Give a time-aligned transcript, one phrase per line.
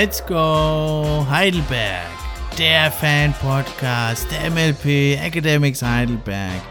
[0.00, 2.08] Let's Go Heidelberg,
[2.56, 6.62] der Fan-Podcast der MLP Academics Heidelberg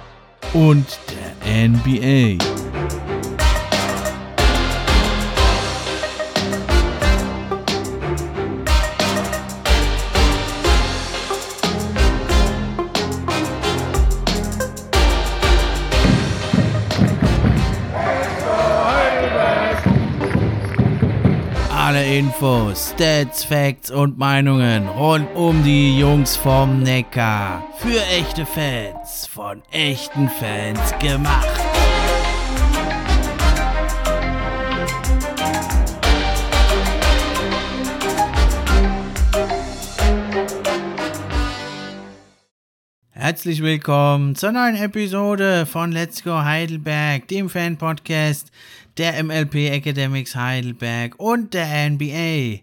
[0.55, 0.97] und
[1.45, 2.43] der NBA.
[22.19, 27.65] Infos, Stats, Facts und Meinungen rund um die Jungs vom Neckar.
[27.77, 31.47] Für echte Fans, von echten Fans gemacht.
[43.11, 48.51] Herzlich willkommen zur neuen Episode von Let's Go Heidelberg, dem Fan-Podcast
[48.99, 52.59] der MLP Academics Heidelberg und der NBA.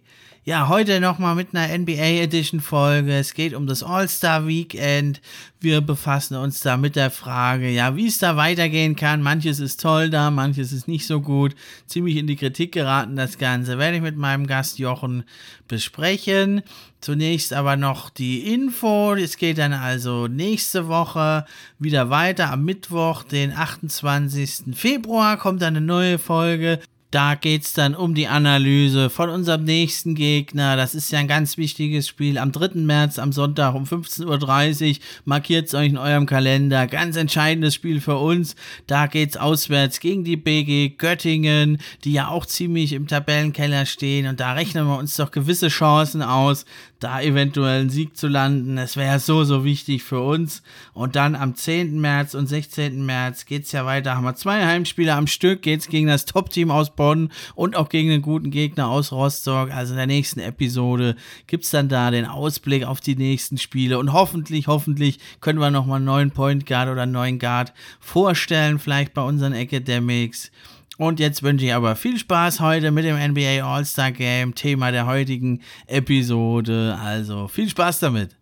[0.49, 3.13] Ja, heute nochmal mit einer NBA Edition Folge.
[3.19, 5.21] Es geht um das All-Star Weekend.
[5.59, 9.23] Wir befassen uns da mit der Frage, ja, wie es da weitergehen kann.
[9.23, 11.57] Manches ist toll da, manches ist nicht so gut.
[11.87, 13.77] Ziemlich in die Kritik geraten das Ganze.
[13.77, 15.25] Werde ich mit meinem Gast Jochen
[15.67, 16.63] besprechen.
[17.01, 19.15] Zunächst aber noch die Info.
[19.15, 21.45] Es geht dann also nächste Woche
[21.81, 22.53] wieder weiter.
[22.53, 24.77] Am Mittwoch, den 28.
[24.77, 26.79] Februar, kommt eine neue Folge.
[27.17, 30.77] Da geht es dann um die Analyse von unserem nächsten Gegner.
[30.77, 32.37] Das ist ja ein ganz wichtiges Spiel.
[32.37, 32.81] Am 3.
[32.81, 34.97] März, am Sonntag um 15.30 Uhr.
[35.25, 36.87] Markiert es euch in eurem Kalender.
[36.87, 38.55] Ganz entscheidendes Spiel für uns.
[38.87, 44.27] Da geht es auswärts gegen die BG Göttingen, die ja auch ziemlich im Tabellenkeller stehen.
[44.27, 46.67] Und da rechnen wir uns doch gewisse Chancen aus,
[47.01, 48.77] da eventuell einen Sieg zu landen.
[48.77, 50.63] Das wäre so, so wichtig für uns.
[50.93, 51.99] Und dann am 10.
[51.99, 53.07] März und 16.
[53.07, 54.17] März geht es ja weiter.
[54.17, 55.63] Haben wir zwei Heimspiele am Stück.
[55.63, 59.13] Geht es gegen das Top-Team aus Bonn Bonn und auch gegen einen guten Gegner aus
[59.13, 59.71] Rostock.
[59.71, 61.15] Also in der nächsten Episode
[61.47, 65.71] gibt es dann da den Ausblick auf die nächsten Spiele und hoffentlich, hoffentlich können wir
[65.71, 70.51] nochmal einen neuen Point Guard oder einen neuen Guard vorstellen, vielleicht bei unseren Academics.
[70.99, 75.07] Und jetzt wünsche ich aber viel Spaß heute mit dem NBA All-Star Game, Thema der
[75.07, 76.99] heutigen Episode.
[77.01, 78.37] Also viel Spaß damit.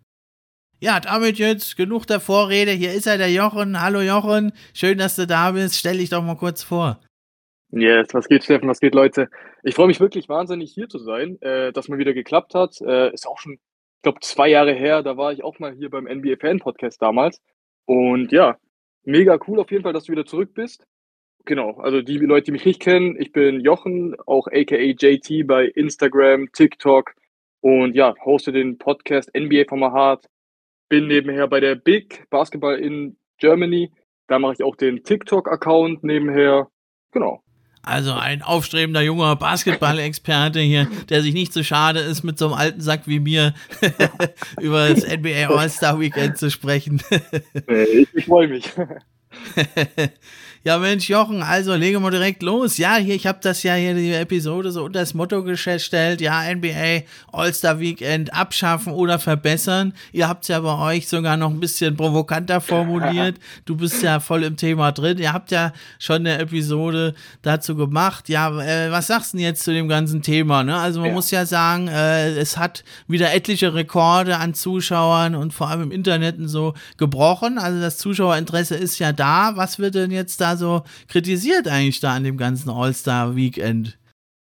[0.79, 2.71] Ja, damit jetzt genug der Vorrede.
[2.71, 3.79] Hier ist er, der Jochen.
[3.79, 5.77] Hallo Jochen, schön, dass du da bist.
[5.77, 6.99] Stell dich doch mal kurz vor.
[7.77, 8.69] Yes, was geht, Steffen?
[8.69, 9.29] Was geht, Leute?
[9.61, 12.79] Ich freue mich wirklich wahnsinnig, hier zu sein, äh, dass mal wieder geklappt hat.
[12.79, 15.03] Äh, ist auch schon, ich glaube, zwei Jahre her.
[15.03, 17.41] Da war ich auch mal hier beim NBA Fan Podcast damals.
[17.83, 18.57] Und ja,
[19.03, 20.87] mega cool auf jeden Fall, dass du wieder zurück bist.
[21.43, 25.65] Genau, also die Leute, die mich nicht kennen, ich bin Jochen, auch aka JT bei
[25.65, 27.13] Instagram, TikTok
[27.59, 30.27] und ja, hoste den Podcast NBA vom Hart.
[30.87, 33.91] Bin nebenher bei der Big Basketball in Germany.
[34.27, 36.69] Da mache ich auch den TikTok-Account nebenher.
[37.11, 37.44] Genau.
[37.85, 42.55] Also ein aufstrebender junger Basketball-Experte hier, der sich nicht so schade ist, mit so einem
[42.55, 43.53] alten Sack wie mir
[44.59, 47.01] über das NBA All-Star Weekend zu sprechen.
[47.67, 48.71] ich, ich freue mich.
[50.67, 52.79] Ja, Mensch, Jochen, also legen wir direkt los.
[52.79, 56.41] Ja, hier, ich habe das ja hier die Episode so unter das Motto gestellt, ja,
[56.41, 59.93] NBA All-Star Weekend abschaffen oder verbessern.
[60.11, 63.35] Ihr habt es ja bei euch sogar noch ein bisschen provokanter formuliert.
[63.65, 65.19] Du bist ja voll im Thema drin.
[65.19, 68.27] Ihr habt ja schon eine Episode dazu gemacht.
[68.27, 70.63] Ja, äh, was sagst du denn jetzt zu dem ganzen Thema?
[70.63, 70.75] Ne?
[70.75, 71.13] Also man ja.
[71.13, 75.91] muss ja sagen, äh, es hat wieder etliche Rekorde an Zuschauern und vor allem im
[75.91, 77.59] Internet und so gebrochen.
[77.59, 79.55] Also das Zuschauerinteresse ist ja da.
[79.57, 83.97] Was wird denn jetzt da so kritisiert eigentlich da an dem ganzen All-Star-Weekend?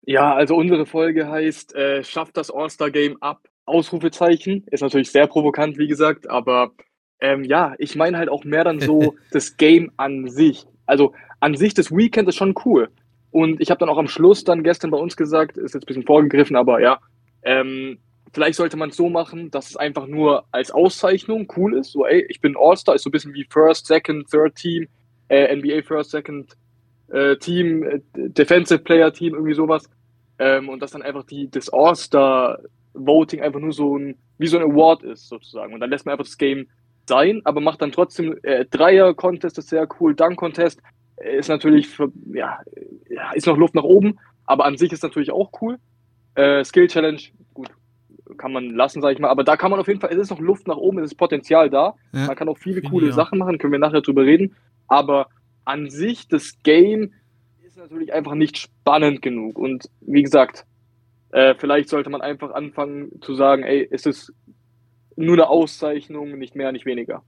[0.03, 4.65] Ja, also unsere Folge heißt, äh, schafft das All-Star-Game ab, Ausrufezeichen.
[4.71, 6.72] Ist natürlich sehr provokant, wie gesagt, aber
[7.21, 10.66] ähm, ja, ich meine halt auch mehr dann so das Game an sich.
[10.87, 12.89] Also an sich das Weekend ist schon cool.
[13.33, 15.87] Und ich habe dann auch am Schluss dann gestern bei uns gesagt, ist jetzt ein
[15.87, 17.00] bisschen vorgegriffen, aber ja,
[17.43, 17.99] ähm,
[18.33, 21.93] vielleicht sollte man es so machen, dass es einfach nur als Auszeichnung cool ist.
[21.93, 24.87] So, ey, ich bin All-Star, ist so ein bisschen wie First, Second, Third Team
[25.28, 26.56] äh, NBA First, Second
[27.09, 29.89] äh, Team, äh, Defensive Player Team, irgendwie sowas.
[30.39, 32.59] Ähm, und dass dann einfach die, das All-Star
[32.95, 35.74] Voting einfach nur so ein, wie so ein Award ist, sozusagen.
[35.74, 36.66] Und dann lässt man einfach das Game
[37.09, 40.15] sein, aber macht dann trotzdem äh, Dreier-Contest, ist sehr cool.
[40.15, 40.80] Dunk-Contest
[41.16, 42.60] äh, ist natürlich, für, ja,
[43.34, 45.78] ist noch Luft nach oben, aber an sich ist natürlich auch cool.
[46.34, 47.21] Äh, Skill Challenge,
[47.54, 47.71] gut,
[48.36, 49.28] kann man lassen, sage ich mal.
[49.28, 51.16] Aber da kann man auf jeden Fall, es ist noch Luft nach oben, es ist
[51.16, 51.95] Potenzial da.
[52.12, 54.54] Ja, man kann auch viele coole Sachen machen, können wir nachher drüber reden.
[54.88, 55.28] Aber
[55.65, 57.12] an sich, das Game
[57.66, 59.59] ist natürlich einfach nicht spannend genug.
[59.59, 60.65] Und wie gesagt,
[61.33, 64.33] äh, vielleicht sollte man einfach anfangen zu sagen, ey, es ist
[65.16, 67.22] nur eine Auszeichnung, nicht mehr, nicht weniger.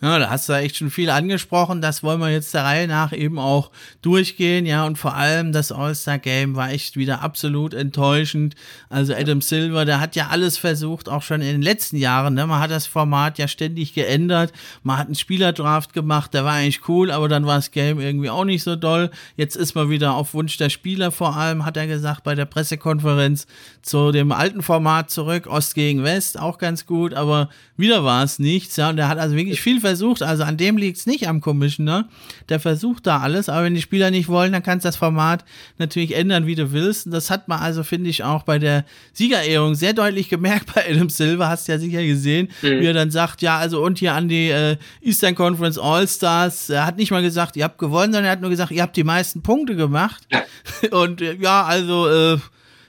[0.00, 1.80] Ja, da hast du echt schon viel angesprochen.
[1.80, 4.64] Das wollen wir jetzt der Reihe nach eben auch durchgehen.
[4.64, 8.54] Ja, und vor allem das All-Star-Game war echt wieder absolut enttäuschend.
[8.90, 12.34] Also Adam Silver, der hat ja alles versucht, auch schon in den letzten Jahren.
[12.34, 12.46] Ne?
[12.46, 14.52] Man hat das Format ja ständig geändert.
[14.84, 18.30] Man hat einen Spielerdraft gemacht, der war eigentlich cool, aber dann war das Game irgendwie
[18.30, 19.10] auch nicht so doll.
[19.34, 22.44] Jetzt ist man wieder auf Wunsch der Spieler vor allem, hat er gesagt bei der
[22.44, 23.48] Pressekonferenz,
[23.82, 28.38] zu dem alten Format zurück, Ost gegen West, auch ganz gut, aber wieder war es
[28.38, 28.76] nichts.
[28.76, 31.40] Ja, und er hat also wirklich viel versucht, also an dem liegt es nicht am
[31.40, 32.08] Commissioner.
[32.48, 35.44] Der versucht da alles, aber wenn die Spieler nicht wollen, dann kannst du das Format
[35.78, 37.06] natürlich ändern, wie du willst.
[37.06, 40.88] Und das hat man also, finde ich, auch bei der Siegerehrung sehr deutlich gemerkt bei
[40.88, 42.80] Adam Silver, hast du ja sicher gesehen, mhm.
[42.80, 46.86] wie er dann sagt, ja, also und hier an die äh, Eastern Conference All-Stars, er
[46.86, 49.04] hat nicht mal gesagt, ihr habt gewonnen, sondern er hat nur gesagt, ihr habt die
[49.04, 50.26] meisten Punkte gemacht.
[50.90, 52.38] und äh, ja, also äh,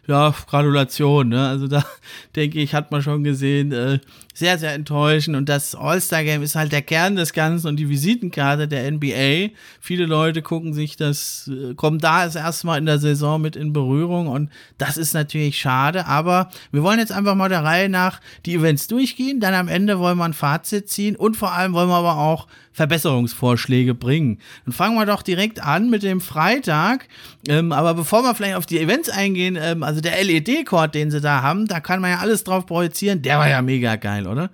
[0.09, 1.47] ja, Gratulation, ne?
[1.47, 1.85] Also da
[2.35, 3.99] denke ich, hat man schon gesehen, äh,
[4.39, 5.35] sehr, sehr enttäuschend.
[5.35, 9.53] Und das All-Star-Game ist halt der Kern des Ganzen und die Visitenkarte der NBA.
[9.81, 13.55] Viele Leute gucken sich das, äh, kommen da das erste Mal in der Saison mit
[13.55, 16.07] in Berührung und das ist natürlich schade.
[16.07, 19.39] Aber wir wollen jetzt einfach mal der Reihe nach die Events durchgehen.
[19.41, 22.47] Dann am Ende wollen wir ein Fazit ziehen und vor allem wollen wir aber auch
[22.79, 24.39] Verbesserungsvorschläge bringen.
[24.63, 27.09] Dann fangen wir doch direkt an mit dem Freitag.
[27.47, 31.19] Ähm, aber bevor wir vielleicht auf die Events eingehen, ähm, also der LED-Cord, den sie
[31.19, 33.21] da haben, da kann man ja alles drauf projizieren.
[33.21, 34.49] Der war ja mega geil, oder?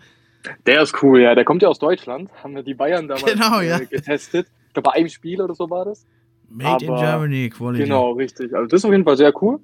[0.66, 1.36] Der ist cool, ja.
[1.36, 2.30] Der kommt ja aus Deutschland.
[2.44, 3.80] Haben wir die Bayern damals genau, ja.
[3.80, 4.48] äh, getestet.
[4.68, 6.06] Ich glaube, bei einem Spiel oder so war das.
[6.50, 7.84] Made Aber, in Germany, Quality.
[7.84, 8.54] Genau, richtig.
[8.54, 9.60] Also das ist auf jeden Fall sehr cool.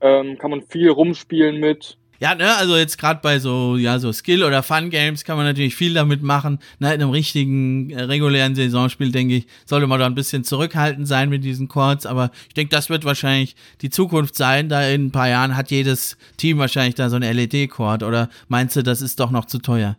[0.00, 1.98] Ähm, kann man viel rumspielen mit.
[2.18, 5.76] Ja, ne, also jetzt gerade bei so, ja, so Skill- oder Fun-Games kann man natürlich
[5.76, 6.58] viel damit machen.
[6.78, 11.06] Na, in einem richtigen, äh, regulären Saisonspiel, denke ich, sollte man da ein bisschen zurückhaltend
[11.06, 14.68] sein mit diesen Chords, aber ich denke, das wird wahrscheinlich die Zukunft sein.
[14.68, 18.76] Da in ein paar Jahren hat jedes Team wahrscheinlich da so eine LED-Chord, oder meinst
[18.76, 19.96] du, das ist doch noch zu teuer?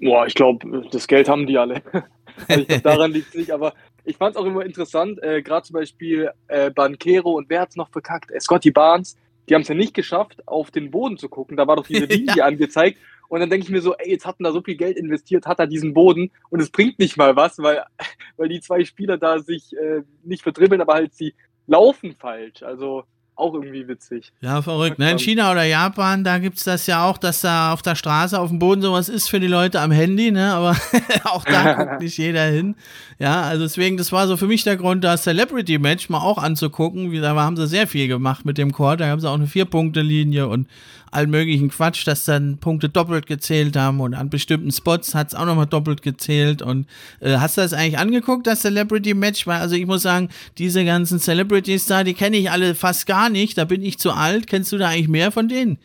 [0.00, 1.82] Boah, ich glaube, das Geld haben die alle.
[2.48, 3.72] also glaub, daran liegt es nicht, aber
[4.04, 7.70] ich fand es auch immer interessant, äh, gerade zum Beispiel äh, Banquero und wer hat
[7.70, 8.30] es noch verkackt?
[8.30, 9.16] Äh, Scotty Barnes
[9.48, 11.56] die haben es ja nicht geschafft, auf den Boden zu gucken.
[11.56, 12.44] Da war doch diese Linie ja.
[12.44, 12.98] angezeigt.
[13.28, 15.46] Und dann denke ich mir so, ey, jetzt hat er da so viel Geld investiert,
[15.46, 17.84] hat er diesen Boden und es bringt nicht mal was, weil,
[18.36, 21.34] weil die zwei Spieler da sich äh, nicht verdribbeln, aber halt sie
[21.66, 22.62] laufen falsch.
[22.62, 23.04] Also
[23.36, 24.32] auch irgendwie witzig.
[24.40, 24.98] Ja, verrückt.
[24.98, 25.10] Ne?
[25.12, 28.38] In China oder Japan, da gibt es das ja auch, dass da auf der Straße,
[28.38, 30.54] auf dem Boden sowas ist für die Leute am Handy, ne?
[30.54, 30.76] Aber
[31.24, 32.74] auch da guckt nicht jeder hin.
[33.18, 36.38] Ja, also deswegen, das war so für mich der Grund, das Celebrity Match mal auch
[36.38, 37.12] anzugucken.
[37.12, 39.00] Wie, da haben sie sehr viel gemacht mit dem Chord.
[39.00, 40.66] Da haben sie auch eine Vier-Punkte-Linie und
[41.10, 45.34] allen möglichen Quatsch, dass dann Punkte doppelt gezählt haben und an bestimmten Spots hat es
[45.34, 46.62] auch nochmal doppelt gezählt.
[46.62, 46.86] Und
[47.20, 49.46] äh, hast du das eigentlich angeguckt, das Celebrity Match?
[49.46, 53.28] Weil, also ich muss sagen, diese ganzen Celebrities da, die kenne ich alle fast gar
[53.28, 53.58] nicht.
[53.58, 54.46] Da bin ich zu alt.
[54.46, 55.78] Kennst du da eigentlich mehr von denen?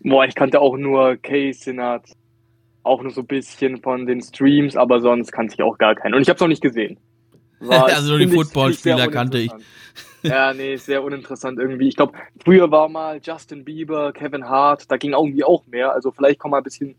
[0.00, 2.04] Boah, ich kannte auch nur Kay Sinat.
[2.82, 6.14] Auch nur so ein bisschen von den Streams, aber sonst kannte ich auch gar keinen.
[6.14, 6.98] Und ich habe es noch nicht gesehen.
[7.60, 9.50] War, also nur die Footballspieler kannte ich.
[10.22, 11.88] Ja, nee, sehr uninteressant irgendwie.
[11.88, 15.92] Ich glaube, früher war mal Justin Bieber, Kevin Hart, da ging irgendwie auch mehr.
[15.92, 16.96] Also vielleicht kommen mal ein bisschen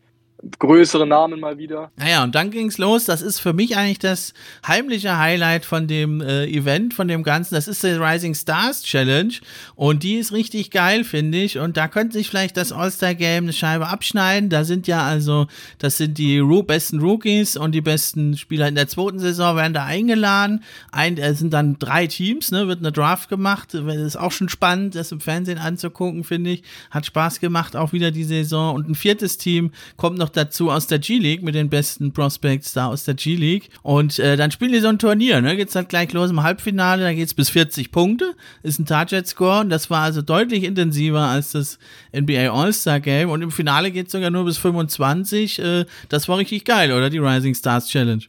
[0.60, 1.92] größere Namen mal wieder.
[1.96, 3.06] Naja, und dann ging's los.
[3.06, 4.34] Das ist für mich eigentlich das
[4.66, 7.56] heimliche Highlight von dem äh, Event, von dem Ganzen.
[7.56, 9.34] Das ist die Rising Stars Challenge.
[9.76, 11.58] Und die ist richtig geil, finde ich.
[11.58, 14.50] Und da könnte sich vielleicht das All-Star-Game eine Scheibe abschneiden.
[14.50, 15.48] Da sind ja also,
[15.80, 19.74] das sind die Ru besten Rookies und die besten Spieler in der zweiten Saison werden
[19.74, 20.64] da eingeladen.
[20.92, 23.74] Ein, es sind dann drei Teams, ne, wird eine Draft gemacht.
[23.74, 26.64] Das ist auch schon spannend, das im Fernsehen anzugucken, finde ich.
[26.92, 28.76] Hat Spaß gemacht, auch wieder die Saison.
[28.76, 32.74] Und ein viertes Team kommt noch noch dazu aus der G-League mit den besten Prospects
[32.74, 33.70] da aus der G-League.
[33.82, 35.56] Und äh, dann spielen die so ein Turnier, ne?
[35.56, 39.70] Geht's halt gleich los im Halbfinale, da geht's bis 40 Punkte, ist ein Target-Score und
[39.70, 41.80] das war also deutlich intensiver als das
[42.14, 43.30] NBA All-Star-Game.
[43.30, 45.60] Und im Finale geht's sogar nur bis 25.
[45.60, 47.10] Äh, das war richtig geil, oder?
[47.10, 48.24] Die Rising Stars Challenge.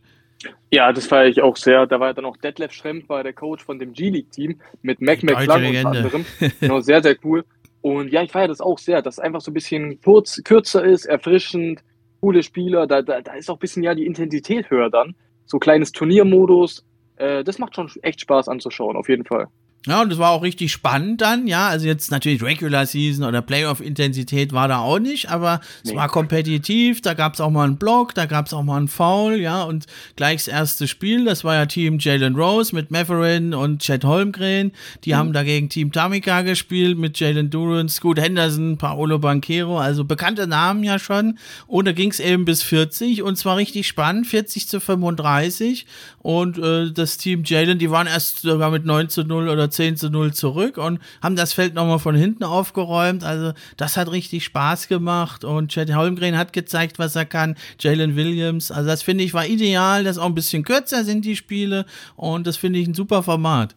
[0.70, 1.86] Ja, das feiere ich auch sehr.
[1.86, 5.22] Da war ja dann auch Detlef Schrempf, war der Coach von dem G-League-Team mit Mac
[5.22, 6.24] McClung unter anderem.
[6.60, 7.44] genau, sehr, sehr cool.
[7.80, 10.84] Und ja, ich feiere das auch sehr, dass es einfach so ein bisschen kurz, kürzer
[10.84, 11.82] ist, erfrischend,
[12.20, 15.14] coole Spieler, da, da, da ist auch ein bisschen ja die Intensität höher dann.
[15.46, 16.84] So kleines Turniermodus,
[17.16, 19.48] äh, das macht schon echt Spaß anzuschauen, auf jeden Fall.
[19.88, 21.68] Ja, und das war auch richtig spannend dann, ja.
[21.68, 25.90] Also jetzt natürlich Regular Season oder Playoff-Intensität war da auch nicht, aber nee.
[25.90, 28.76] es war kompetitiv, da gab es auch mal einen Block, da gab es auch mal
[28.76, 32.90] einen Foul, ja, und gleich das erste Spiel, das war ja Team Jalen Rose mit
[32.90, 34.72] Matherin und Chad Holmgren.
[35.04, 35.16] Die mhm.
[35.16, 40.84] haben dagegen Team Tamika gespielt mit Jalen Duran, Scoot Henderson, Paolo Banquero, also bekannte Namen
[40.84, 41.38] ja schon.
[41.66, 45.86] Und da ging es eben bis 40 und zwar richtig spannend, 40 zu 35.
[46.28, 49.96] Und äh, das Team Jalen, die waren erst sogar mit 9 zu 0 oder 10
[49.96, 53.24] zu 0 zurück und haben das Feld nochmal von hinten aufgeräumt.
[53.24, 57.56] Also das hat richtig Spaß gemacht und Chad Holmgren hat gezeigt, was er kann.
[57.80, 61.34] Jalen Williams, also das finde ich war ideal, dass auch ein bisschen kürzer sind die
[61.34, 63.74] Spiele und das finde ich ein super Format.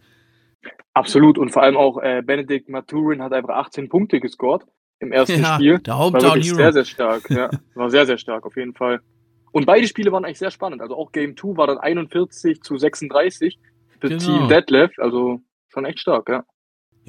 [0.93, 4.63] Absolut und vor allem auch äh, Benedict Maturin hat einfach 18 Punkte gescored
[4.99, 5.79] im ersten ja, Spiel.
[5.79, 7.29] Der Hometown war sehr, sehr stark.
[7.29, 8.99] Ja, war sehr, sehr stark auf jeden Fall.
[9.51, 10.81] Und beide Spiele waren eigentlich sehr spannend.
[10.81, 13.59] Also auch Game 2 war dann 41 zu 36
[13.99, 14.23] für genau.
[14.23, 14.99] Team Deadlift.
[14.99, 16.43] Also schon echt stark, ja.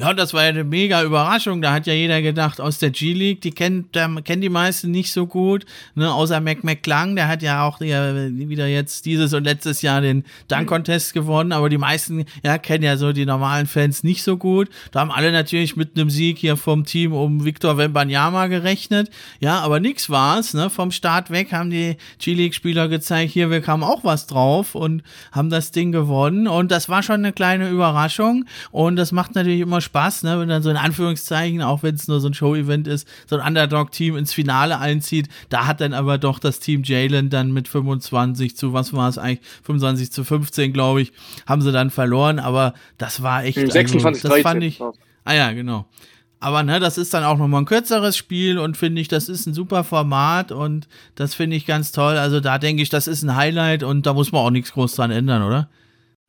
[0.02, 1.62] Ja, das war ja eine mega Überraschung.
[1.62, 5.12] Da hat ja jeder gedacht, aus der G-League, die kennt, der, kennen die meisten nicht
[5.12, 9.44] so gut, ne, außer Mac McClung, der hat ja auch ja, wieder jetzt dieses und
[9.44, 14.02] letztes Jahr den Dunk-Contest gewonnen, aber die meisten, ja, kennen ja so die normalen Fans
[14.02, 14.70] nicht so gut.
[14.90, 19.08] Da haben alle natürlich mit einem Sieg hier vom Team um Victor Wembanyama gerechnet.
[19.38, 23.84] Ja, aber nix war's, ne, vom Start weg haben die G-League-Spieler gezeigt, hier, wir kamen
[23.84, 28.46] auch was drauf und haben das Ding gewonnen und das war schon eine kleine Überraschung
[28.72, 29.91] und das macht natürlich immer Spaß,
[30.22, 33.38] ne, wenn dann so in Anführungszeichen, auch wenn es nur so ein Show-Event ist, so
[33.38, 35.28] ein Underdog-Team ins Finale einzieht.
[35.48, 39.18] Da hat dann aber doch das Team Jalen dann mit 25 zu, was war es
[39.18, 41.12] eigentlich, 25 zu 15, glaube ich,
[41.46, 42.38] haben sie dann verloren.
[42.38, 43.58] Aber das war echt.
[43.58, 44.80] 26 also, das fand ich.
[45.24, 45.86] Ah ja, genau.
[46.42, 49.46] Aber ne, das ist dann auch nochmal ein kürzeres Spiel und finde ich, das ist
[49.46, 52.16] ein super Format und das finde ich ganz toll.
[52.16, 54.96] Also da denke ich, das ist ein Highlight und da muss man auch nichts groß
[54.96, 55.68] dran ändern, oder?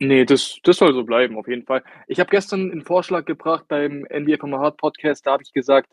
[0.00, 1.82] Nee, das, das soll so bleiben, auf jeden Fall.
[2.08, 5.88] Ich habe gestern einen Vorschlag gebracht beim NBA from Heart Podcast, da habe ich gesagt,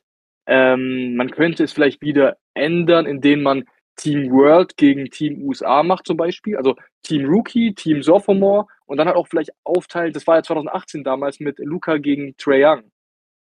[0.47, 3.65] ähm, man könnte es vielleicht wieder ändern, indem man
[3.95, 9.07] Team World gegen Team USA macht zum Beispiel, also Team Rookie, Team Sophomore und dann
[9.07, 12.91] halt auch vielleicht aufteilt, das war ja 2018 damals mit Luca gegen Trae Young,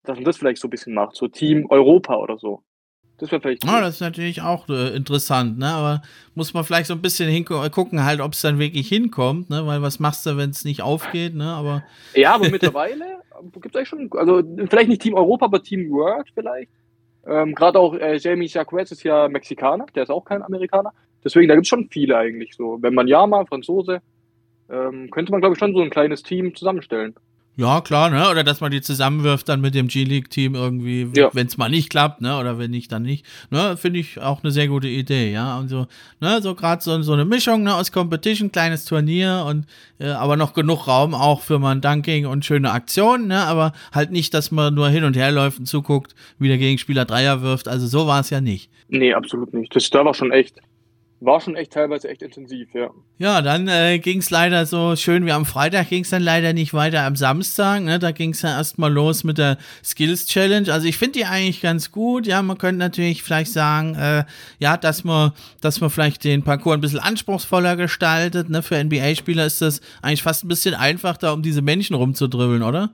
[0.03, 2.63] dass man das vielleicht so ein bisschen macht, so Team Europa oder so.
[3.23, 3.63] Das wäre vielleicht.
[3.63, 5.67] Ja, das ist natürlich auch äh, interessant, ne?
[5.67, 6.01] Aber
[6.35, 9.65] muss man vielleicht so ein bisschen hingucken, halt, ob es dann wirklich hinkommt, ne?
[9.65, 11.45] Weil was machst du, wenn es nicht aufgeht, ne?
[11.45, 11.85] Aber.
[12.15, 13.21] Ja, aber mittlerweile
[13.61, 16.69] gibt es eigentlich schon, also vielleicht nicht Team Europa, aber Team World vielleicht.
[17.25, 20.91] Ähm, Gerade auch äh, Jamie Jacquez ist ja Mexikaner, der ist auch kein Amerikaner.
[21.23, 22.77] Deswegen, da gibt es schon viele eigentlich so.
[22.81, 24.01] Wenn man Yama, Franzose,
[24.69, 27.15] ähm, könnte man, glaube ich, schon so ein kleines Team zusammenstellen.
[27.55, 28.29] Ja, klar, ne?
[28.31, 31.29] Oder dass man die zusammenwirft dann mit dem G-League-Team irgendwie, ja.
[31.33, 32.39] wenn es mal nicht klappt, ne?
[32.39, 33.25] Oder wenn nicht, dann nicht.
[33.51, 33.77] Ne?
[33.77, 35.59] Finde ich auch eine sehr gute Idee, ja.
[35.59, 35.85] Und so,
[36.19, 39.67] ne, so gerade so, so eine Mischung ne, aus Competition, kleines Turnier und
[39.99, 43.41] äh, aber noch genug Raum auch für mal ein Dunking und schöne Aktionen, ne?
[43.41, 47.05] Aber halt nicht, dass man nur hin und her läuft und zuguckt, wie der Gegenspieler
[47.05, 47.67] Dreier wirft.
[47.67, 48.71] Also so war es ja nicht.
[48.87, 49.75] Nee, absolut nicht.
[49.75, 50.59] Das da war schon echt
[51.25, 52.89] war schon echt teilweise echt intensiv, ja.
[53.17, 56.53] Ja, dann äh, ging es leider so schön wie am Freitag ging es dann leider
[56.53, 57.81] nicht weiter am Samstag.
[57.81, 57.99] Ne?
[57.99, 60.71] Da ging es ja erstmal los mit der Skills Challenge.
[60.71, 62.27] Also ich finde die eigentlich ganz gut.
[62.27, 64.25] Ja, man könnte natürlich vielleicht sagen, äh,
[64.59, 68.49] ja, dass man, dass man vielleicht den Parcours ein bisschen anspruchsvoller gestaltet.
[68.49, 68.61] Ne?
[68.61, 72.91] Für NBA-Spieler ist das eigentlich fast ein bisschen einfacher, um diese Menschen rumzudribbeln, oder?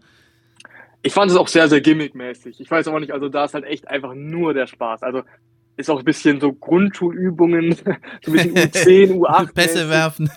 [1.01, 2.59] Ich fand es auch sehr, sehr gimmickmäßig.
[2.59, 5.01] Ich weiß aber nicht, also da ist halt echt einfach nur der Spaß.
[5.03, 5.23] Also
[5.79, 7.71] ist auch ein bisschen so Grundschulübungen,
[8.21, 9.53] so ein bisschen U10, U8.
[9.53, 10.29] Pässe werfen.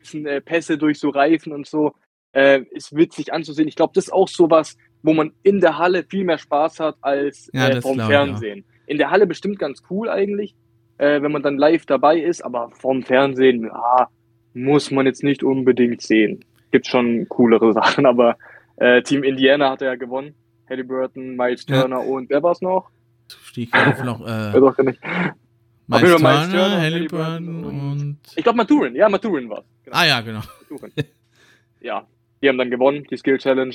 [0.00, 1.94] bisschen, äh, Pässe durch so Reifen und so.
[2.32, 3.68] Äh, ist witzig anzusehen.
[3.68, 6.96] Ich glaube, das ist auch sowas, wo man in der Halle viel mehr Spaß hat
[7.00, 8.64] als ja, äh, vorm Fernsehen.
[8.86, 10.54] In der Halle bestimmt ganz cool eigentlich,
[10.98, 14.08] äh, wenn man dann live dabei ist, aber vorm Fernsehen, ja,
[14.52, 16.44] muss man jetzt nicht unbedingt sehen.
[16.72, 18.36] Gibt schon coolere Sachen, aber
[18.76, 20.34] äh, Team Indiana hat ja gewonnen.
[20.68, 22.04] Halliburton, Miles Turner ja.
[22.04, 22.90] und wer war es noch?
[23.72, 24.20] Auf noch.
[24.26, 25.00] Äh, doch nicht.
[25.86, 28.18] Miles Turner, Halliburton und.
[28.34, 29.96] Ich glaube Maturin, ja, Maturin war genau.
[29.96, 30.40] Ah ja, genau.
[31.80, 32.06] ja,
[32.42, 33.74] die haben dann gewonnen, die Skill Challenge.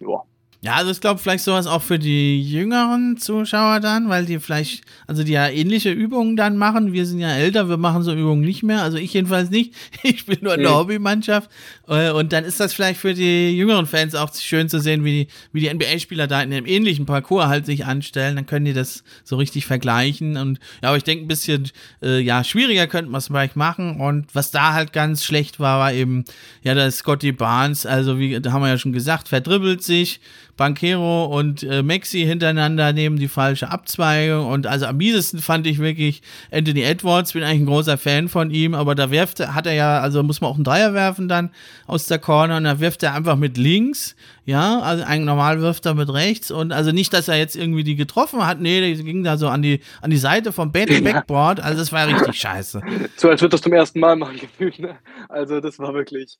[0.00, 0.22] Ja,
[0.60, 4.82] ja, also ich glaube vielleicht sowas auch für die jüngeren Zuschauer dann, weil die vielleicht,
[5.06, 6.92] also die ja ähnliche Übungen dann machen.
[6.92, 8.82] Wir sind ja älter, wir machen so Übungen nicht mehr.
[8.82, 9.74] Also ich jedenfalls nicht.
[10.02, 10.76] Ich bin nur in der mhm.
[10.76, 11.50] Hobbymannschaft.
[11.86, 15.24] Äh, und dann ist das vielleicht für die jüngeren Fans auch schön zu sehen, wie
[15.24, 18.36] die, wie die NBA-Spieler da in einem ähnlichen Parcours halt sich anstellen.
[18.36, 20.36] Dann können die das so richtig vergleichen.
[20.36, 21.70] Und ja, aber ich denke, ein bisschen
[22.02, 24.00] äh, ja, schwieriger könnte man es vielleicht machen.
[24.00, 26.24] Und was da halt ganz schlecht war, war eben,
[26.62, 30.20] ja, das Scotty Barnes, also wie, da haben wir ja schon gesagt, verdribbelt sich
[30.58, 34.46] Banquero und äh, Maxi hintereinander nehmen die falsche Abzweigung.
[34.46, 37.32] Und also am miesesten fand ich wirklich Anthony Edwards.
[37.32, 40.40] Bin eigentlich ein großer Fan von ihm, aber da wirft, hat er ja, also muss
[40.42, 41.50] man auch einen Dreier werfen dann
[41.86, 44.16] aus der Corner und da wirft er einfach mit links.
[44.44, 47.84] Ja, also eigentlich normal wirft er mit rechts und also nicht, dass er jetzt irgendwie
[47.84, 48.60] die getroffen hat.
[48.60, 51.60] Nee, der ging da so an die, an die Seite vom Backboard.
[51.60, 52.82] Also das war richtig scheiße.
[53.16, 54.98] So als würde das zum ersten Mal machen gefühlt, ne?
[55.28, 56.36] Also das war wirklich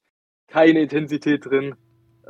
[0.49, 1.77] keine Intensität drin.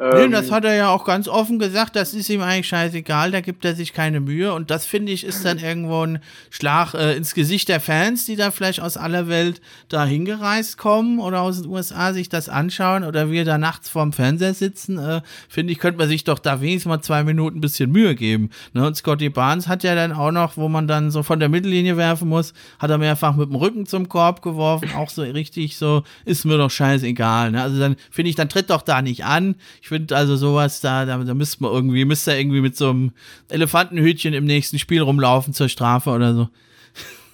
[0.00, 3.32] Nee, ähm, das hat er ja auch ganz offen gesagt, das ist ihm eigentlich scheißegal,
[3.32, 4.54] da gibt er sich keine Mühe.
[4.54, 8.36] Und das finde ich ist dann irgendwo ein Schlag äh, ins Gesicht der Fans, die
[8.36, 13.02] da vielleicht aus aller Welt da hingereist kommen oder aus den USA sich das anschauen
[13.02, 14.98] oder wir da nachts vorm Fernseher sitzen.
[14.98, 18.14] Äh, finde ich, könnte man sich doch da wenigstens mal zwei Minuten ein bisschen Mühe
[18.14, 18.50] geben.
[18.74, 18.86] Ne?
[18.86, 21.96] Und Scotty Barnes hat ja dann auch noch, wo man dann so von der Mittellinie
[21.96, 26.04] werfen muss, hat er mehrfach mit dem Rücken zum Korb geworfen, auch so richtig so,
[26.24, 27.50] ist mir doch scheißegal.
[27.50, 27.60] Ne?
[27.60, 29.56] Also dann finde ich, dann tritt doch da nicht an.
[29.82, 32.90] Ich ich finde also sowas da, da, da müsste man irgendwie, müsste irgendwie mit so
[32.90, 33.12] einem
[33.49, 36.49] Elefantenhütchen im nächsten Spiel rumlaufen zur Strafe oder so.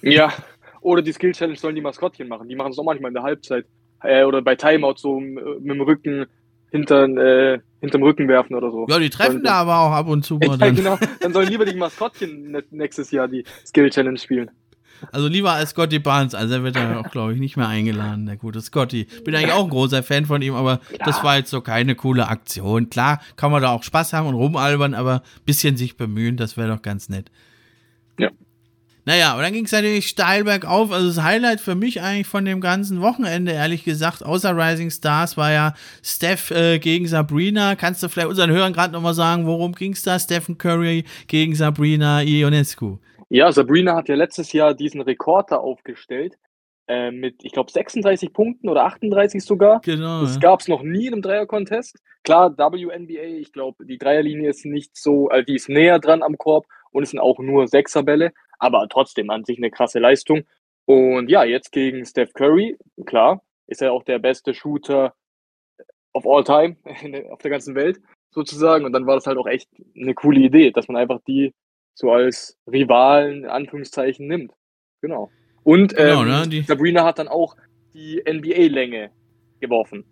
[0.01, 0.31] Ja,
[0.79, 2.47] oder die Skill Challenge sollen die Maskottchen machen.
[2.47, 3.65] Die machen es auch manchmal in der Halbzeit.
[4.01, 6.27] Äh, oder bei Timeout so mit dem Rücken
[6.71, 8.85] hinter, äh, hinterm Rücken werfen oder so.
[8.87, 10.57] Ja, die treffen da aber auch ab und zu mal.
[10.57, 10.97] Ja, genau.
[11.19, 14.49] Dann sollen lieber die Maskottchen nächstes Jahr die Skill Challenge spielen.
[15.11, 18.25] Also lieber als Scotty Barnes, also er wird dann auch, glaube ich, nicht mehr eingeladen,
[18.25, 19.07] der gute Scotty.
[19.23, 21.05] Bin eigentlich auch ein großer Fan von ihm, aber ja.
[21.05, 22.89] das war jetzt so keine coole Aktion.
[22.89, 26.57] Klar, kann man da auch Spaß haben und rumalbern, aber ein bisschen sich bemühen, das
[26.57, 27.31] wäre doch ganz nett.
[28.19, 28.29] Ja.
[29.07, 30.91] Naja, und dann ging es natürlich steil bergauf.
[30.91, 35.37] Also das Highlight für mich eigentlich von dem ganzen Wochenende, ehrlich gesagt, außer Rising Stars,
[35.37, 37.75] war ja Steph äh, gegen Sabrina.
[37.75, 40.17] Kannst du vielleicht unseren Hörern gerade nochmal sagen, worum ging es da?
[40.17, 42.97] Stephen Curry gegen Sabrina Ionescu.
[43.35, 46.37] Ja, Sabrina hat ja letztes Jahr diesen Rekord da aufgestellt.
[46.87, 49.81] Äh, mit, ich glaube, 36 Punkten oder 38 sogar.
[49.81, 50.21] Genau.
[50.21, 50.39] Das ja.
[50.39, 51.99] gab es noch nie in einem Dreier-Contest.
[52.23, 56.37] Klar, WNBA, ich glaube, die Dreierlinie ist nicht so, also die ist näher dran am
[56.37, 60.43] Korb und es sind auch nur Sechserbälle, aber trotzdem an sich eine krasse Leistung.
[60.85, 65.13] Und ja, jetzt gegen Steph Curry, klar, ist er auch der beste Shooter
[66.13, 66.77] of all time
[67.31, 67.99] auf der ganzen Welt
[68.31, 68.85] sozusagen.
[68.85, 71.53] Und dann war das halt auch echt eine coole Idee, dass man einfach die
[71.95, 74.53] so als Rivalen, in Anführungszeichen, nimmt.
[75.01, 75.31] Genau.
[75.63, 76.63] Und genau, ähm, ne?
[76.63, 77.55] Sabrina hat dann auch
[77.93, 79.09] die NBA-Länge
[79.59, 80.05] geworfen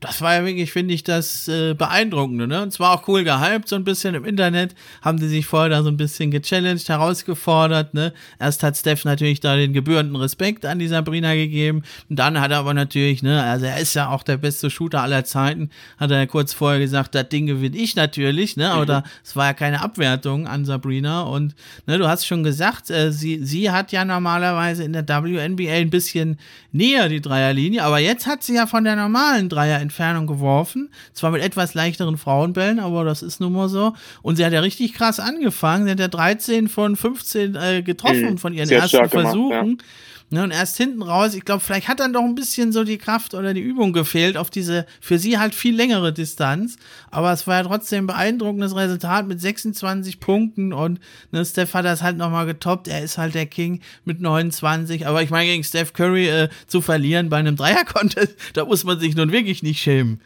[0.00, 2.62] das war ja wirklich, finde ich, das äh, Beeindruckende, ne?
[2.62, 5.82] Und zwar auch cool gehypt, so ein bisschen im Internet, haben die sich vorher da
[5.82, 8.14] so ein bisschen gechallenged, herausgefordert, ne?
[8.38, 12.50] Erst hat Steph natürlich da den gebührenden Respekt an die Sabrina gegeben und dann hat
[12.50, 16.10] er aber natürlich, ne, also er ist ja auch der beste Shooter aller Zeiten, hat
[16.10, 18.70] er ja kurz vorher gesagt, das Ding gewinne ich natürlich, ne?
[18.70, 21.54] Aber da, es war ja keine Abwertung an Sabrina und,
[21.86, 25.90] ne, du hast schon gesagt, äh, sie, sie hat ja normalerweise in der WNBA ein
[25.90, 26.38] bisschen
[26.72, 30.88] näher die Dreierlinie, aber jetzt hat sie ja von der normalen Dreier Entfernung geworfen.
[31.12, 33.92] Zwar mit etwas leichteren Frauenbällen, aber das ist nun mal so.
[34.22, 35.84] Und sie hat ja richtig krass angefangen.
[35.84, 38.38] Sie hat ja 13 von 15 äh, getroffen mhm.
[38.38, 39.50] von ihren Sehr ersten Versuchen.
[39.50, 39.86] Gemacht, ja.
[40.32, 42.98] Ne, und erst hinten raus, ich glaube, vielleicht hat dann doch ein bisschen so die
[42.98, 46.76] Kraft oder die Übung gefehlt auf diese für sie halt viel längere Distanz.
[47.10, 51.00] Aber es war ja trotzdem ein beeindruckendes Resultat mit 26 Punkten und
[51.32, 52.86] ne, Steph hat das halt nochmal getoppt.
[52.86, 55.08] Er ist halt der King mit 29.
[55.08, 59.00] Aber ich meine, gegen Steph Curry äh, zu verlieren bei einem Dreier-Contest, da muss man
[59.00, 60.22] sich nun wirklich nicht schämen.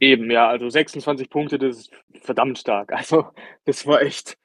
[0.00, 1.90] Eben, ja, also 26 Punkte, das ist
[2.22, 2.92] verdammt stark.
[2.92, 3.26] Also,
[3.64, 4.36] das war echt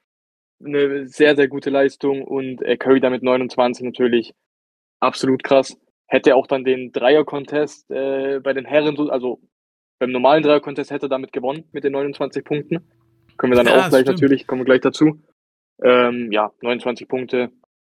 [0.64, 4.34] eine sehr, sehr gute Leistung und äh, Curry damit 29 natürlich
[5.00, 5.76] absolut krass.
[6.06, 9.40] Hätte auch dann den Dreier-Contest äh, bei den Herren, also
[9.98, 12.90] beim normalen Dreier-Contest hätte er damit gewonnen mit den 29 Punkten.
[13.36, 14.20] Können wir dann ja, auch gleich stimmt.
[14.20, 15.20] natürlich, kommen wir gleich dazu.
[15.82, 17.50] Ähm, ja, 29 Punkte,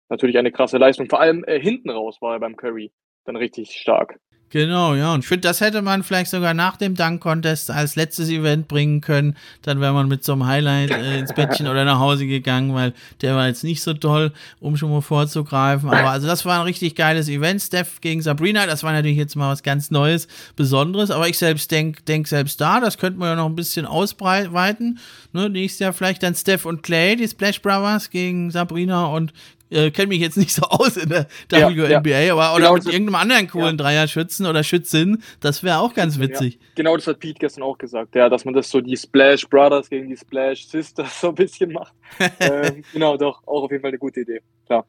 [0.08, 1.08] natürlich eine krasse Leistung.
[1.08, 2.92] Vor allem äh, hinten raus war er beim Curry
[3.24, 4.20] dann richtig stark.
[4.50, 5.12] Genau, ja.
[5.12, 9.00] Und ich finde, das hätte man vielleicht sogar nach dem Dunk-Contest als letztes Event bringen
[9.00, 9.36] können.
[9.62, 12.92] Dann wäre man mit so einem Highlight äh, ins Bettchen oder nach Hause gegangen, weil
[13.20, 15.88] der war jetzt nicht so toll, um schon mal vorzugreifen.
[15.88, 17.62] Aber also das war ein richtig geiles Event.
[17.62, 21.10] Steph gegen Sabrina, das war natürlich jetzt mal was ganz Neues, Besonderes.
[21.10, 25.00] Aber ich selbst denke denk selbst da, das könnte man ja noch ein bisschen ausbreiten.
[25.32, 29.32] Ne, nächstes Jahr vielleicht dann Steph und Clay, die Splash Brothers gegen Sabrina und
[29.74, 32.32] äh, kenne mich jetzt nicht so aus in der WNBA, ja, ja.
[32.32, 33.84] aber oder genau, mit irgendeinem anderen coolen ja.
[33.84, 36.54] Dreier-Schützen oder Schützin, das wäre auch ganz witzig.
[36.54, 36.60] Ja.
[36.76, 39.90] Genau, das hat Pete gestern auch gesagt, ja, dass man das so die Splash Brothers
[39.90, 41.94] gegen die Splash Sisters so ein bisschen macht.
[42.40, 44.86] ähm, genau, doch, auch auf jeden Fall eine gute Idee, klar.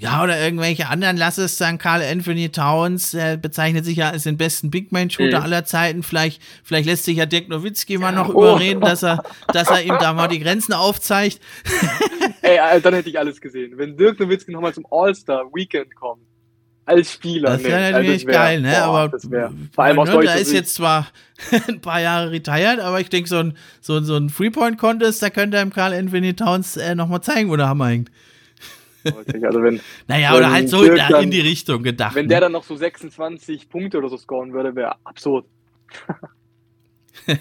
[0.00, 4.22] Ja, oder irgendwelche anderen, lass es dann Carl Anthony Towns, der bezeichnet sich ja als
[4.22, 5.44] den besten Big Man Shooter mhm.
[5.44, 6.04] aller Zeiten.
[6.04, 8.42] Vielleicht, vielleicht lässt sich ja Dirk Nowitzki mal noch oh.
[8.42, 11.40] überreden, dass er, dass er ihm da mal die Grenzen aufzeigt.
[12.42, 13.76] Ey, dann hätte ich alles gesehen.
[13.76, 16.22] Wenn Dirk Nowitzki nochmal zum All-Star Weekend kommt,
[16.84, 17.50] als Spieler.
[17.50, 18.70] Das wäre natürlich also wär, geil, ne?
[18.70, 21.08] Boah, aber vor allem aus Nürnberg ist jetzt zwar
[21.68, 25.58] ein paar Jahre retired, aber ich denke, so ein, so, so ein Three-Point-Contest, da könnte
[25.58, 28.10] einem Carl Anthony Towns äh, nochmal zeigen, wo der Hammer hängt.
[29.16, 32.14] Also wenn, naja, oder halt so in, dann, die Richtung gedacht.
[32.14, 32.42] Wenn der ne?
[32.42, 35.46] dann noch so 26 Punkte oder so scoren würde, wäre absurd.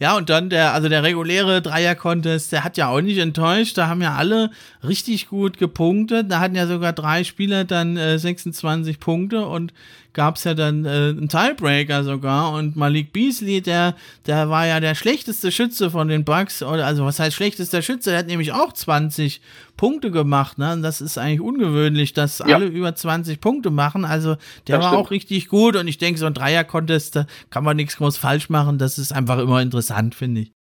[0.00, 3.76] ja, und dann der, also der reguläre Dreier-Contest, der hat ja auch nicht enttäuscht.
[3.78, 4.50] Da haben ja alle
[4.84, 6.30] richtig gut gepunktet.
[6.30, 9.72] Da hatten ja sogar drei Spieler dann äh, 26 Punkte und
[10.12, 14.80] gab es ja dann äh, einen Tiebreaker sogar und Malik Beasley, der, der war ja
[14.80, 18.52] der schlechteste Schütze von den Bucks, oder also was heißt schlechtester Schütze, der hat nämlich
[18.52, 19.40] auch 20
[19.76, 20.74] Punkte gemacht, ne?
[20.74, 22.56] Und das ist eigentlich ungewöhnlich, dass ja.
[22.56, 24.04] alle über 20 Punkte machen.
[24.04, 25.06] Also der das war stimmt.
[25.06, 28.50] auch richtig gut und ich denke, so ein Dreier-Contest, da kann man nichts groß falsch
[28.50, 28.78] machen.
[28.78, 30.52] Das ist einfach immer interessant, finde ich.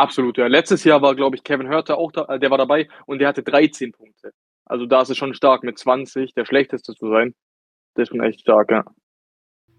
[0.00, 0.46] Absolut, ja.
[0.46, 3.42] Letztes Jahr war, glaube ich, Kevin Hörter auch da, der war dabei und der hatte
[3.42, 4.32] 13 Punkte.
[4.64, 7.34] Also da ist es schon stark mit 20, der schlechteste zu sein.
[7.94, 8.84] Das ist schon echt stark, ja.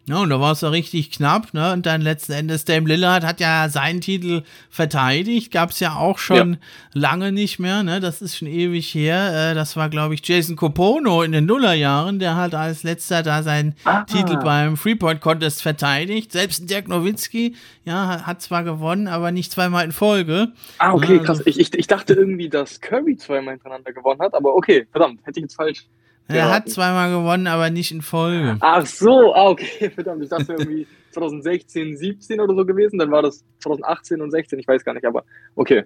[0.07, 1.73] Ja, und da war es ja richtig knapp, ne?
[1.73, 5.51] Und dann letzten Endes, Dame Lillard hat ja seinen Titel verteidigt.
[5.51, 6.59] Gab es ja auch schon ja.
[6.93, 7.99] lange nicht mehr, ne?
[7.99, 9.51] Das ist schon ewig her.
[9.51, 12.17] Äh, das war, glaube ich, Jason Copono in den Nullerjahren.
[12.17, 14.03] Der hat als letzter da seinen Aha.
[14.05, 16.31] Titel beim Freeport Contest verteidigt.
[16.31, 20.51] Selbst Dirk Nowitzki, ja, hat zwar gewonnen, aber nicht zweimal in Folge.
[20.79, 21.41] Ah, okay, also, krass.
[21.45, 25.39] Ich, ich, ich dachte irgendwie, dass Curry zweimal hintereinander gewonnen hat, aber okay, verdammt, hätte
[25.39, 25.85] ich jetzt falsch
[26.27, 28.57] er hat zweimal gewonnen, aber nicht in Folge.
[28.60, 30.23] Ach so, ah, okay, verdammt.
[30.23, 32.97] Ich dachte irgendwie 2016, 17 oder so gewesen.
[32.99, 35.23] Dann war das 2018 und 16, ich weiß gar nicht, aber
[35.55, 35.84] okay.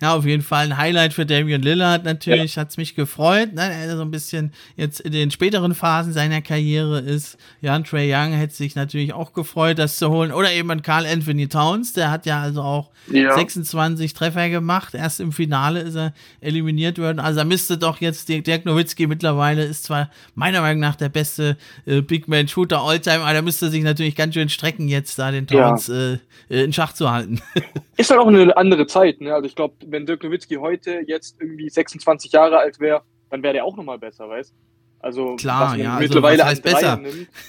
[0.00, 2.54] Ja, auf jeden Fall ein Highlight für Damian Lillard natürlich.
[2.54, 2.62] Ja.
[2.62, 3.70] Hat's mich gefreut, ne?
[3.70, 7.36] Er so ein bisschen jetzt in den späteren Phasen seiner Karriere ist.
[7.60, 10.32] Ja, Trey Young hätte sich natürlich auch gefreut, das zu holen.
[10.32, 13.34] Oder eben Carl Anthony Towns, der hat ja also auch ja.
[13.34, 14.94] 26 Treffer gemacht.
[14.94, 17.18] Erst im Finale ist er eliminiert worden.
[17.18, 21.56] Also er müsste doch jetzt, Dirk Nowitzki mittlerweile ist zwar meiner Meinung nach der beste
[21.86, 25.30] äh, Big Man Shooter Alltime, aber er müsste sich natürlich ganz schön strecken, jetzt da
[25.30, 26.12] den Towns ja.
[26.48, 27.40] äh, in Schach zu halten.
[27.96, 29.34] ist halt auch eine andere Zeit, ne?
[29.34, 33.54] Also ich glaube, wenn Dirk Nowitzki heute jetzt irgendwie 26 Jahre alt wäre, dann wäre
[33.54, 34.54] der auch nochmal besser, weißt
[35.00, 37.00] Also, Klar, ja, also, mittlerweile also, was heißt besser?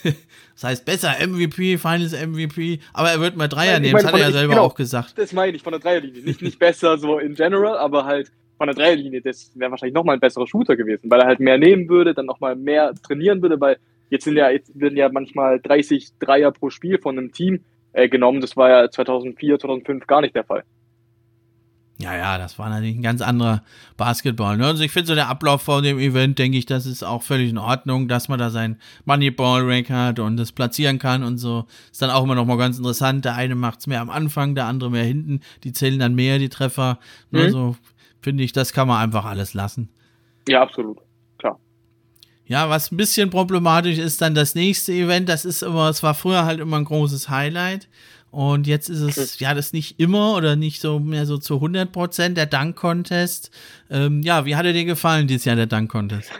[0.54, 4.19] das heißt besser, MVP, Finals MVP, aber er wird mal Dreier nehmen, das hat er
[4.19, 5.17] ja selber genau, auch gesagt.
[5.17, 6.23] Das meine ich von der Dreierlinie.
[6.23, 10.17] Nicht, nicht besser so in general, aber halt von der Dreierlinie, das wäre wahrscheinlich nochmal
[10.17, 13.60] ein besserer Shooter gewesen, weil er halt mehr nehmen würde, dann nochmal mehr trainieren würde,
[13.60, 13.77] weil
[14.12, 17.62] jetzt sind ja, jetzt werden ja manchmal 30 Dreier pro Spiel von einem Team
[17.93, 18.39] äh, genommen.
[18.39, 20.63] Das war ja 2004, 2005 gar nicht der Fall.
[22.02, 23.62] Ja, ja, das war natürlich ein ganz anderer
[23.96, 24.58] Basketball.
[24.58, 24.66] Ne?
[24.66, 27.52] Also ich finde so der Ablauf vor dem Event, denke ich, das ist auch völlig
[27.52, 31.66] in Ordnung, dass man da sein Moneyball-Rank hat und das platzieren kann und so.
[31.92, 33.24] Ist dann auch immer noch mal ganz interessant.
[33.24, 35.42] Der eine macht es mehr am Anfang, der andere mehr hinten.
[35.64, 36.98] Die zählen dann mehr, die Treffer.
[37.30, 37.42] Ne?
[37.42, 37.46] Mhm.
[37.46, 37.52] Ne?
[37.52, 37.76] So
[38.20, 39.90] finde ich, das kann man einfach alles lassen.
[40.48, 40.98] Ja, absolut.
[41.38, 41.60] Klar.
[42.46, 45.30] Ja, was ein bisschen problematisch ist, dann das nächste Event.
[45.30, 47.88] Das ist immer, es war früher halt immer ein großes Highlight.
[48.32, 51.91] Und jetzt ist es, ja, das nicht immer oder nicht so mehr so zu 100
[51.91, 53.52] Prozent der Dunk-Contest.
[53.89, 56.32] Ähm, ja, wie hat er dir gefallen dieses Jahr, der Dunk-Contest?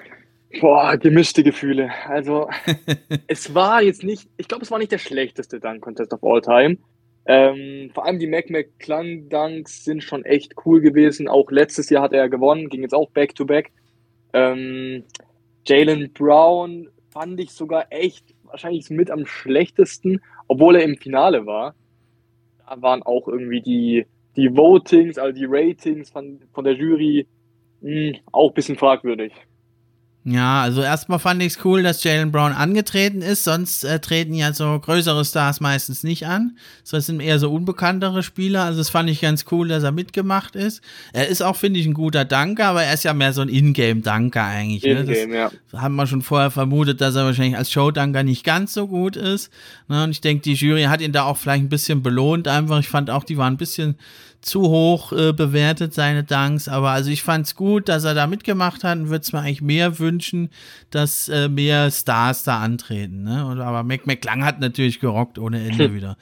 [0.62, 1.90] Boah, gemischte Gefühle.
[2.08, 2.50] Also,
[3.28, 6.78] es war jetzt nicht, ich glaube, es war nicht der schlechteste Dunk-Contest of all time.
[7.26, 11.28] Ähm, vor allem die Mac McClung-Dunks sind schon echt cool gewesen.
[11.28, 13.68] Auch letztes Jahr hat er gewonnen, ging jetzt auch Back-to-Back.
[13.68, 13.72] -back.
[14.34, 15.04] Ähm,
[15.66, 21.76] Jalen Brown fand ich sogar echt wahrscheinlich mit am schlechtesten, obwohl er im Finale war
[22.78, 24.06] waren auch irgendwie die,
[24.36, 27.28] die Votings, also die Ratings von, von der Jury
[27.82, 29.34] mh, hm, auch ein bisschen fragwürdig.
[30.24, 33.44] Ja, also erstmal fand ich es cool, dass Jalen Brown angetreten ist.
[33.44, 36.58] Sonst äh, treten ja so größere Stars meistens nicht an.
[36.84, 38.64] So, es sind eher so unbekanntere Spieler.
[38.66, 40.82] Also das fand ich ganz cool, dass er mitgemacht ist.
[41.12, 43.50] Er ist auch, finde ich, ein guter Danker, aber er ist ja mehr so ein
[43.50, 44.84] Ingame-Danker eigentlich.
[44.84, 45.00] Ne?
[45.00, 45.52] In-Game, ja.
[45.74, 49.52] Haben wir schon vorher vermutet, dass er wahrscheinlich als Show-Danker nicht ganz so gut ist.
[49.88, 50.04] Ne?
[50.04, 52.80] Und ich denke, die Jury hat ihn da auch vielleicht ein bisschen belohnt einfach.
[52.80, 53.96] Ich fand auch, die waren ein bisschen
[54.42, 56.68] zu hoch äh, bewertet, seine Danks.
[56.68, 59.40] Aber also ich fand es gut, dass er da mitgemacht hat und würde es mir
[59.40, 60.50] eigentlich mehr wünschen,
[60.90, 63.24] dass äh, mehr Stars da antreten.
[63.24, 63.46] Ne?
[63.46, 66.18] Und, aber Mac McClang hat natürlich gerockt ohne Ende wieder.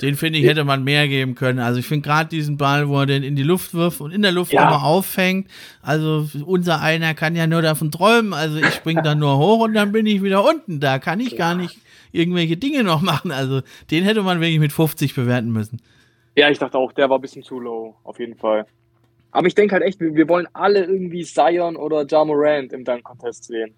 [0.00, 1.60] Den finde ich, hätte man mehr geben können.
[1.60, 4.22] Also ich finde gerade diesen Ball, wo er den in die Luft wirft und in
[4.22, 4.64] der Luft ja.
[4.64, 5.48] aber auffängt.
[5.82, 8.32] Also unser einer kann ja nur davon träumen.
[8.34, 10.80] Also ich springe dann nur hoch und dann bin ich wieder unten.
[10.80, 11.78] Da kann ich gar nicht
[12.10, 13.30] irgendwelche Dinge noch machen.
[13.30, 15.80] Also den hätte man wirklich mit 50 bewerten müssen.
[16.36, 18.66] Ja, ich dachte auch, der war ein bisschen zu low, auf jeden Fall.
[19.30, 23.44] Aber ich denke halt echt, wir, wollen alle irgendwie Zion oder Ja Morant im Dunk-Contest
[23.44, 23.74] sehen.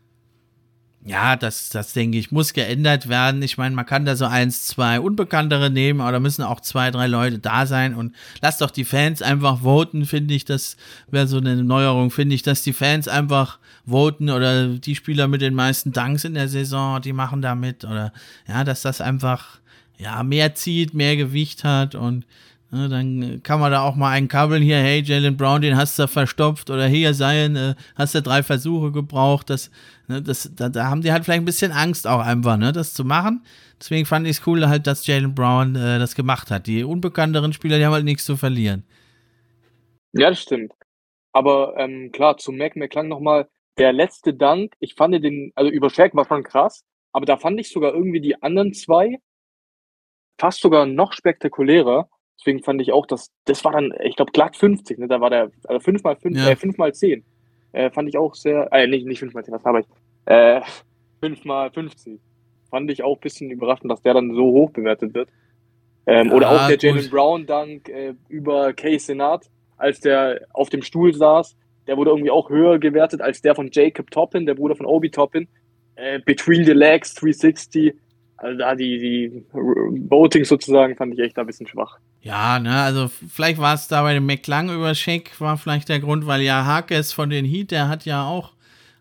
[1.09, 3.41] Ja, das, das denke ich, muss geändert werden.
[3.41, 6.91] Ich meine, man kann da so eins, zwei Unbekanntere nehmen, aber da müssen auch zwei,
[6.91, 10.45] drei Leute da sein und lasst doch die Fans einfach voten, finde ich.
[10.45, 10.77] Das
[11.09, 15.43] wäre so eine Neuerung, finde ich, dass die Fans einfach voten oder die Spieler mit
[15.43, 18.13] den meisten Danks in der Saison, die machen da mit oder
[18.49, 19.61] ja, dass das einfach
[19.99, 22.27] ja, mehr zieht, mehr Gewicht hat und
[22.71, 25.99] ne, dann kann man da auch mal einen kabeln hier, hey, Jalen Brown, den hast
[25.99, 29.71] du verstopft oder hier sein, äh, hast du drei Versuche gebraucht, das,
[30.09, 32.95] ne, das, da, da, haben die halt vielleicht ein bisschen Angst auch einfach, ne, das
[32.95, 33.43] zu machen.
[33.79, 36.67] Deswegen fand ich es cool halt, dass Jalen Brown äh, das gemacht hat.
[36.67, 38.85] Die unbekannteren Spieler, die haben halt nichts zu verlieren.
[40.13, 40.73] Ja, das stimmt.
[41.33, 45.91] Aber ähm, klar, zu Mac McClung nochmal, der letzte Dank, ich fand den, also über
[45.91, 49.19] Shaq war schon krass, aber da fand ich sogar irgendwie die anderen zwei
[50.39, 52.09] fast sogar noch spektakulärer.
[52.39, 55.09] Deswegen fand ich auch, dass das war dann, ich glaube, glatt 50, ne?
[55.09, 56.51] Da war der, also 5 mal 5, ja.
[56.51, 57.25] äh, 5 mal 10.
[57.73, 59.87] Äh, fand ich auch sehr, äh, nicht, nicht 5 mal 10, was habe ich?
[60.27, 60.61] Äh,
[61.21, 62.21] 5 mal 50.
[62.71, 65.31] Fand ich auch ein bisschen überraschend, dass der dann so hoch bewertet wird.
[66.07, 70.83] Ähm, oder auch der Jalen Brown Dank äh, über Kay Senat, als der auf dem
[70.83, 71.57] Stuhl saß.
[71.87, 75.11] Der wurde irgendwie auch höher gewertet als der von Jacob Toppin, der Bruder von Obi
[75.11, 75.49] Toppin.
[75.97, 77.95] Äh, Between the Legs 360
[78.39, 81.99] also da die, die Voting sozusagen fand ich echt ein bisschen schwach.
[82.21, 86.01] Ja, ne, also vielleicht war es da bei dem McClung über Shake, war vielleicht der
[86.01, 88.53] Grund, weil ja Harkes von den Heat, der hat ja auch,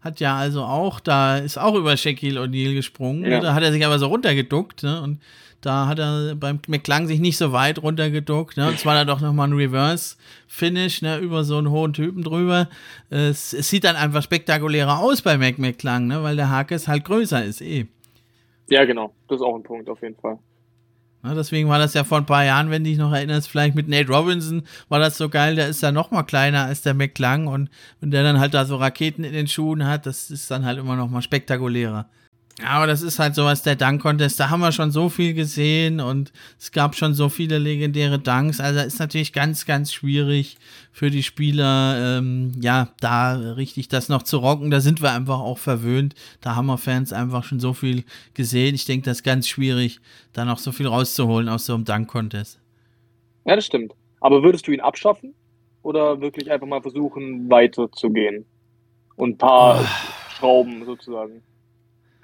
[0.01, 3.29] hat ja also auch, da ist auch über Shaquille O'Neal gesprungen.
[3.29, 3.39] Ja.
[3.39, 5.01] Da hat er sich aber so runtergeduckt, ne?
[5.01, 5.19] Und
[5.61, 8.67] da hat er beim McClung sich nicht so weit runtergeduckt, ne?
[8.67, 12.69] Und zwar da doch nochmal ein Reverse-Finish, ne, über so einen hohen Typen drüber.
[13.09, 16.21] Es, es, sieht dann einfach spektakulärer aus bei Mac McClung, ne?
[16.21, 17.87] Weil der Harkes halt größer ist, eh.
[18.67, 19.13] Ja, genau.
[19.27, 20.39] Das ist auch ein Punkt auf jeden Fall.
[21.23, 23.73] Ja, deswegen war das ja vor ein paar Jahren, wenn du dich noch erinnerst, vielleicht
[23.73, 26.93] mit Nate Robinson war das so geil, der ist ja noch mal kleiner als der
[26.93, 30.51] McClung und wenn der dann halt da so Raketen in den Schuhen hat, das ist
[30.51, 32.07] dann halt immer noch mal spektakulärer.
[32.59, 35.99] Ja, aber das ist halt sowas, der Dunk-Contest, da haben wir schon so viel gesehen
[35.99, 38.61] und es gab schon so viele legendäre Dunks.
[38.61, 40.57] Also ist natürlich ganz, ganz schwierig
[40.93, 44.71] für die Spieler, ähm, ja, da richtig das noch zu rocken.
[44.71, 46.15] Da sind wir einfach auch verwöhnt.
[46.39, 48.73] Da haben wir Fans einfach schon so viel gesehen.
[48.73, 49.99] Ich denke, das ist ganz schwierig,
[50.31, 52.61] da noch so viel rauszuholen aus so einem Dunk-Contest.
[53.43, 53.93] Ja, das stimmt.
[54.21, 55.35] Aber würdest du ihn abschaffen
[55.83, 58.45] oder wirklich einfach mal versuchen, weiterzugehen
[59.17, 59.85] und ein paar oh.
[60.37, 61.41] Schrauben sozusagen?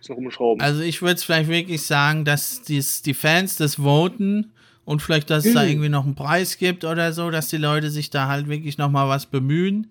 [0.01, 0.61] Bisschen rumschrauben.
[0.61, 4.51] Also ich würde es vielleicht wirklich sagen, dass dies, die Fans das voten
[4.85, 5.69] und vielleicht, dass es da mhm.
[5.69, 9.07] irgendwie noch einen Preis gibt oder so, dass die Leute sich da halt wirklich nochmal
[9.07, 9.87] was bemühen,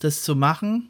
[0.00, 0.88] das zu machen.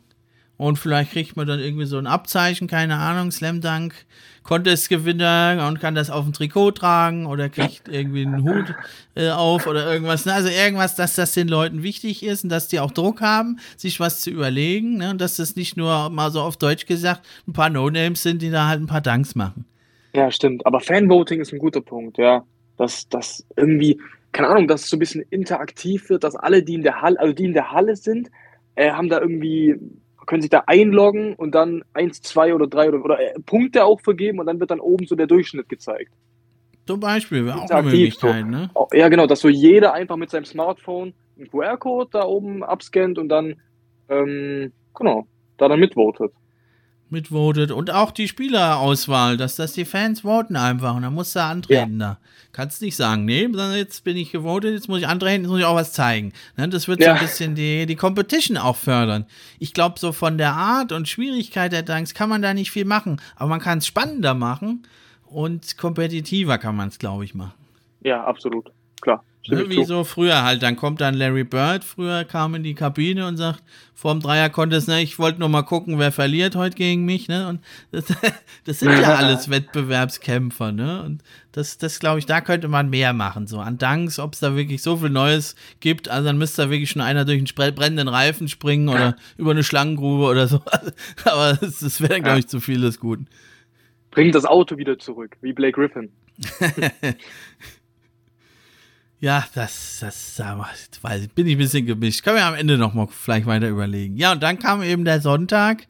[0.60, 3.94] Und vielleicht kriegt man dann irgendwie so ein Abzeichen, keine Ahnung, Slam Dunk
[4.42, 8.74] Contest-Gewinner und kann das auf dem Trikot tragen oder kriegt irgendwie einen Hut
[9.14, 10.26] äh, auf oder irgendwas.
[10.26, 10.34] Ne?
[10.34, 14.00] Also irgendwas, dass das den Leuten wichtig ist und dass die auch Druck haben, sich
[14.00, 14.98] was zu überlegen.
[14.98, 15.08] Ne?
[15.08, 18.50] Und dass das nicht nur mal so auf Deutsch gesagt ein paar No-Names sind, die
[18.50, 19.64] da halt ein paar Danks machen.
[20.12, 20.66] Ja, stimmt.
[20.66, 22.44] Aber Fanvoting ist ein guter Punkt, ja.
[22.76, 23.98] Dass das irgendwie,
[24.32, 27.18] keine Ahnung, dass es so ein bisschen interaktiv wird, dass alle, die in der Halle,
[27.18, 28.30] also die in der Halle sind,
[28.74, 29.78] äh, haben da irgendwie
[30.26, 34.00] können sich da einloggen und dann eins, zwei oder drei oder, oder äh, Punkte auch
[34.00, 36.12] vergeben und dann wird dann oben so der Durchschnitt gezeigt.
[36.86, 38.50] Zum Beispiel, wäre auch eine Möglichkeit, so.
[38.50, 38.70] ne?
[38.74, 43.18] Oh, ja, genau, dass so jeder einfach mit seinem Smartphone einen QR-Code da oben abscannt
[43.18, 43.56] und dann,
[44.08, 46.32] ähm, genau, da dann mitvotet
[47.10, 51.42] mitvotet und auch die Spielerauswahl, dass das die Fans voten einfach und dann musst du
[51.42, 52.06] antreten ja.
[52.06, 52.18] da.
[52.52, 55.64] Kannst nicht sagen, nee, jetzt bin ich gewotet, jetzt muss ich antreten, jetzt muss ich
[55.64, 56.32] auch was zeigen.
[56.56, 57.06] Ne, das wird ja.
[57.06, 59.26] so ein bisschen die, die Competition auch fördern.
[59.58, 62.84] Ich glaube, so von der Art und Schwierigkeit der Dunks kann man da nicht viel
[62.84, 64.82] machen, aber man kann es spannender machen
[65.26, 67.54] und kompetitiver kann man es, glaube ich, machen.
[68.02, 68.70] Ja, absolut,
[69.00, 69.22] klar.
[69.50, 70.62] Ne, wie so früher halt.
[70.62, 73.62] Dann kommt dann Larry Bird, früher kam in die Kabine und sagt,
[73.94, 77.48] vorm Dreier Contest, ne, ich wollte nur mal gucken, wer verliert heute gegen mich, ne?
[77.48, 77.60] Und
[77.90, 78.04] das,
[78.64, 81.02] das sind ja alles Wettbewerbskämpfer, ne?
[81.02, 84.40] Und das, das glaube ich, da könnte man mehr machen, so an Danks, ob es
[84.40, 86.08] da wirklich so viel Neues gibt.
[86.08, 89.64] Also dann müsste da wirklich schon einer durch einen brennenden Reifen springen oder über eine
[89.64, 90.62] Schlangengrube oder so.
[91.24, 93.26] Aber das, das wäre, glaube ich, zu viel des Guten.
[94.10, 96.10] Bringt das Auto wieder zurück, wie Blake Griffin.
[99.20, 100.40] Ja, das, das,
[101.02, 102.22] weiß bin ich ein bisschen gemischt.
[102.22, 104.16] Können wir am Ende nochmal vielleicht weiter überlegen.
[104.16, 105.86] Ja, und dann kam eben der Sonntag.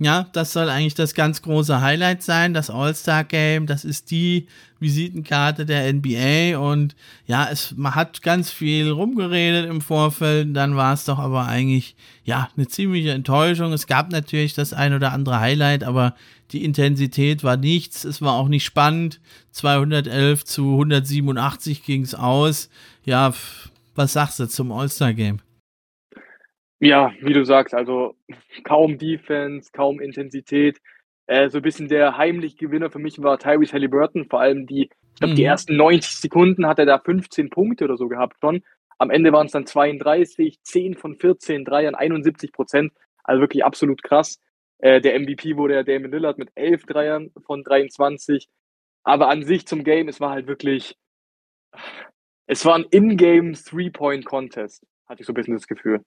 [0.00, 3.66] Ja, das soll eigentlich das ganz große Highlight sein, das All-Star-Game.
[3.66, 4.48] Das ist die
[4.80, 6.58] Visitenkarte der NBA.
[6.58, 10.56] Und ja, es, man hat ganz viel rumgeredet im Vorfeld.
[10.56, 13.72] Dann war es doch aber eigentlich, ja, eine ziemliche Enttäuschung.
[13.72, 16.16] Es gab natürlich das ein oder andere Highlight, aber
[16.54, 19.20] die Intensität war nichts, es war auch nicht spannend.
[19.50, 22.70] 211 zu 187 ging es aus.
[23.04, 23.34] Ja,
[23.94, 25.40] was sagst du zum All-Star-Game?
[26.78, 28.14] Ja, wie du sagst, also
[28.62, 30.80] kaum Defense, kaum Intensität.
[31.26, 34.26] Äh, so ein bisschen der heimliche Gewinner für mich war Tyrese Halliburton.
[34.28, 35.36] Vor allem die, ich glaube, mhm.
[35.36, 38.62] die ersten 90 Sekunden hat er da 15 Punkte oder so gehabt schon.
[38.98, 42.92] Am Ende waren es dann 32, 10 von 14 Dreiern, 71 Prozent.
[43.24, 44.38] Also wirklich absolut krass.
[44.78, 48.48] Äh, der MVP wurde ja Damon Lillard mit 11 Dreiern von 23.
[49.04, 50.96] Aber an sich zum Game, es war halt wirklich,
[52.46, 56.02] es war ein In-Game Three-Point-Contest, hatte ich so ein bisschen das Gefühl.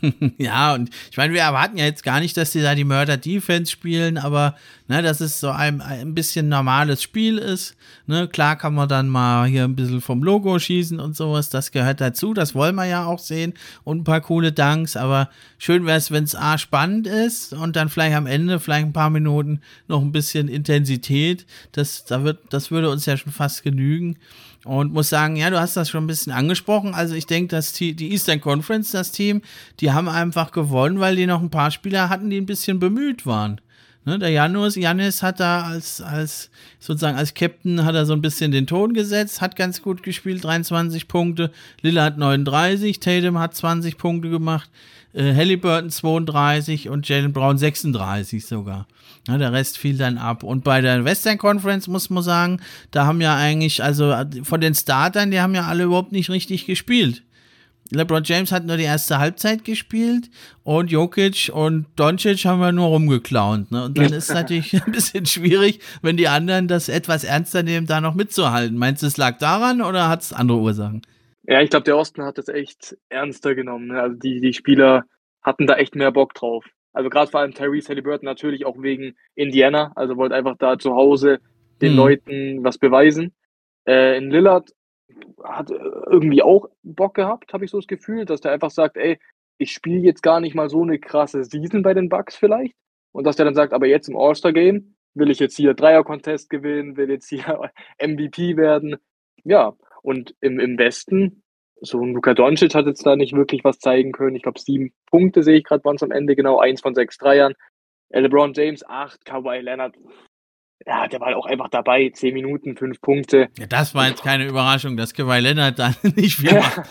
[0.38, 3.70] ja, und ich meine, wir erwarten ja jetzt gar nicht, dass die da die Mörder-Defense
[3.70, 7.76] spielen, aber ne, dass es so ein, ein bisschen normales Spiel ist.
[8.06, 11.72] Ne, klar kann man dann mal hier ein bisschen vom Logo schießen und sowas, das
[11.72, 15.84] gehört dazu, das wollen wir ja auch sehen und ein paar coole Danks, aber schön
[15.84, 19.10] wäre es, wenn es A spannend ist und dann vielleicht am Ende, vielleicht ein paar
[19.10, 21.46] Minuten noch ein bisschen Intensität.
[21.72, 24.16] Das, da wird, das würde uns ja schon fast genügen.
[24.68, 26.94] Und muss sagen, ja, du hast das schon ein bisschen angesprochen.
[26.94, 29.40] Also ich denke, dass die, die Eastern Conference, das Team,
[29.80, 33.24] die haben einfach gewonnen, weil die noch ein paar Spieler hatten, die ein bisschen bemüht
[33.24, 33.62] waren.
[34.08, 36.48] Ne, der Janus, Janis hat da als, als,
[36.80, 40.42] sozusagen als Captain hat er so ein bisschen den Ton gesetzt, hat ganz gut gespielt,
[40.44, 41.50] 23 Punkte.
[41.82, 44.70] Lillard 39, Tatum hat 20 Punkte gemacht,
[45.12, 48.86] äh, Halliburton 32 und Jalen Brown 36 sogar.
[49.28, 50.42] Ja, der Rest fiel dann ab.
[50.42, 54.74] Und bei der Western Conference muss man sagen, da haben ja eigentlich, also von den
[54.74, 57.24] Startern, die haben ja alle überhaupt nicht richtig gespielt.
[57.90, 60.30] LeBron James hat nur die erste Halbzeit gespielt
[60.62, 63.72] und Jokic und Doncic haben wir nur rumgeklaunt.
[63.72, 63.84] Ne?
[63.86, 67.86] Und dann ist es natürlich ein bisschen schwierig, wenn die anderen das etwas ernster nehmen,
[67.86, 68.76] da noch mitzuhalten.
[68.76, 71.02] Meinst du, es lag daran oder hat es andere Ursachen?
[71.44, 73.88] Ja, ich glaube, der Osten hat das echt ernster genommen.
[73.88, 74.00] Ne?
[74.00, 75.04] Also die, die Spieler
[75.42, 76.66] hatten da echt mehr Bock drauf.
[76.92, 79.92] Also gerade vor allem Tyrese Halliburton natürlich auch wegen Indiana.
[79.94, 81.38] Also wollte einfach da zu Hause
[81.80, 81.98] den mhm.
[81.98, 83.32] Leuten was beweisen.
[83.86, 84.72] Äh, in Lillard
[85.42, 89.18] hat irgendwie auch Bock gehabt, habe ich so das Gefühl, dass der einfach sagt, ey,
[89.58, 92.74] ich spiele jetzt gar nicht mal so eine krasse Season bei den Bucks vielleicht.
[93.12, 96.96] Und dass der dann sagt, aber jetzt im All-Star-Game will ich jetzt hier Dreier-Contest gewinnen,
[96.96, 98.96] will jetzt hier MVP werden.
[99.44, 101.42] Ja, und im, im Westen,
[101.80, 104.36] so ein Luka Doncic hat jetzt da nicht wirklich was zeigen können.
[104.36, 107.18] Ich glaube, sieben Punkte sehe ich gerade bei uns am Ende, genau, eins von sechs
[107.18, 107.54] Dreiern.
[108.10, 109.96] LeBron James, acht, Kawhi Leonard,
[110.86, 113.48] ja, der war auch einfach dabei, zehn Minuten, fünf Punkte.
[113.58, 116.82] Ja, das war jetzt keine Überraschung, dass Kawhi Leonard da nicht viel macht.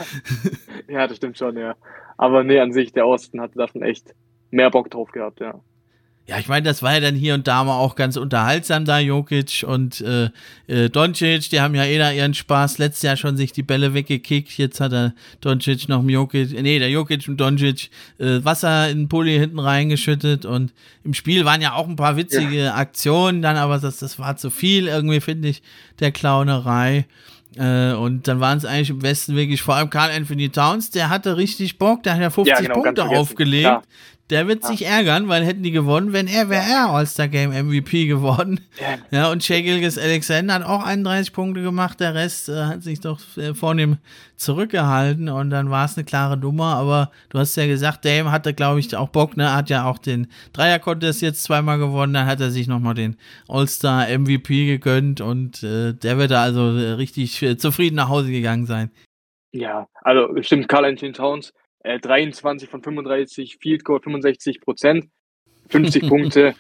[0.88, 1.76] ja, das stimmt schon, ja.
[2.18, 4.14] Aber nee, an sich, der Osten hatte da schon echt
[4.52, 5.60] mehr Bock drauf gehabt, ja.
[6.28, 9.00] Ja, ich meine, das war ja dann hier und da mal auch ganz unterhaltsam da,
[9.00, 10.30] Jokic und äh,
[10.68, 12.80] äh, Doncic, die haben ja eh da ihren Spaß.
[12.80, 14.58] Letztes Jahr schon sich die Bälle weggekickt.
[14.58, 19.04] Jetzt hat er Doncic noch Jokic, äh, nee, der Jokic und Doncic äh, Wasser in
[19.04, 20.74] den Pulli hinten reingeschüttet und
[21.06, 22.76] im Spiel waren ja auch ein paar witzige ja.
[22.76, 25.62] Aktionen, dann aber das, das war zu viel irgendwie, finde ich,
[26.02, 27.06] der Clownerei.
[27.56, 31.10] Äh, und dann waren es eigentlich im Westen wirklich vor allem Carl Anthony Towns, der
[31.10, 33.64] hatte richtig Bock, der hat ja 50 ja, genau, Punkte aufgelegt.
[33.64, 33.84] Klar.
[34.30, 34.70] Der wird ja.
[34.70, 38.60] sich ärgern, weil hätten die gewonnen, wenn er wäre er All-Star Game MVP geworden.
[38.80, 42.84] Ja, ja und Shea Gilgis Alexander hat auch 31 Punkte gemacht, der Rest äh, hat
[42.84, 43.98] sich doch äh, vornehm
[44.36, 48.54] zurückgehalten und dann war es eine klare Nummer, aber du hast ja gesagt, Dame hatte,
[48.54, 52.42] glaube ich, auch Bock, ne, hat ja auch den Dreier-Contest jetzt zweimal gewonnen, dann hat
[52.42, 53.16] er sich nochmal den
[53.48, 58.30] All-Star MVP gegönnt und äh, der wird da also äh, richtig äh, zufrieden nach Hause
[58.30, 58.92] gegangen sein.
[59.54, 61.54] Ja, also stimmt, Carl Anthony Towns
[61.88, 65.06] äh, 23 von 35, Field Goal 65 Prozent,
[65.70, 66.54] 50 Punkte.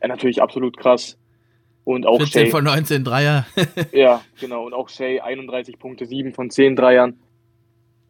[0.00, 1.18] Ja, natürlich absolut krass.
[1.84, 3.46] Und auch 14 Shay, von 19 Dreier.
[3.92, 4.64] ja, genau.
[4.66, 7.18] Und auch Shay 31 Punkte, 7 von 10 Dreiern.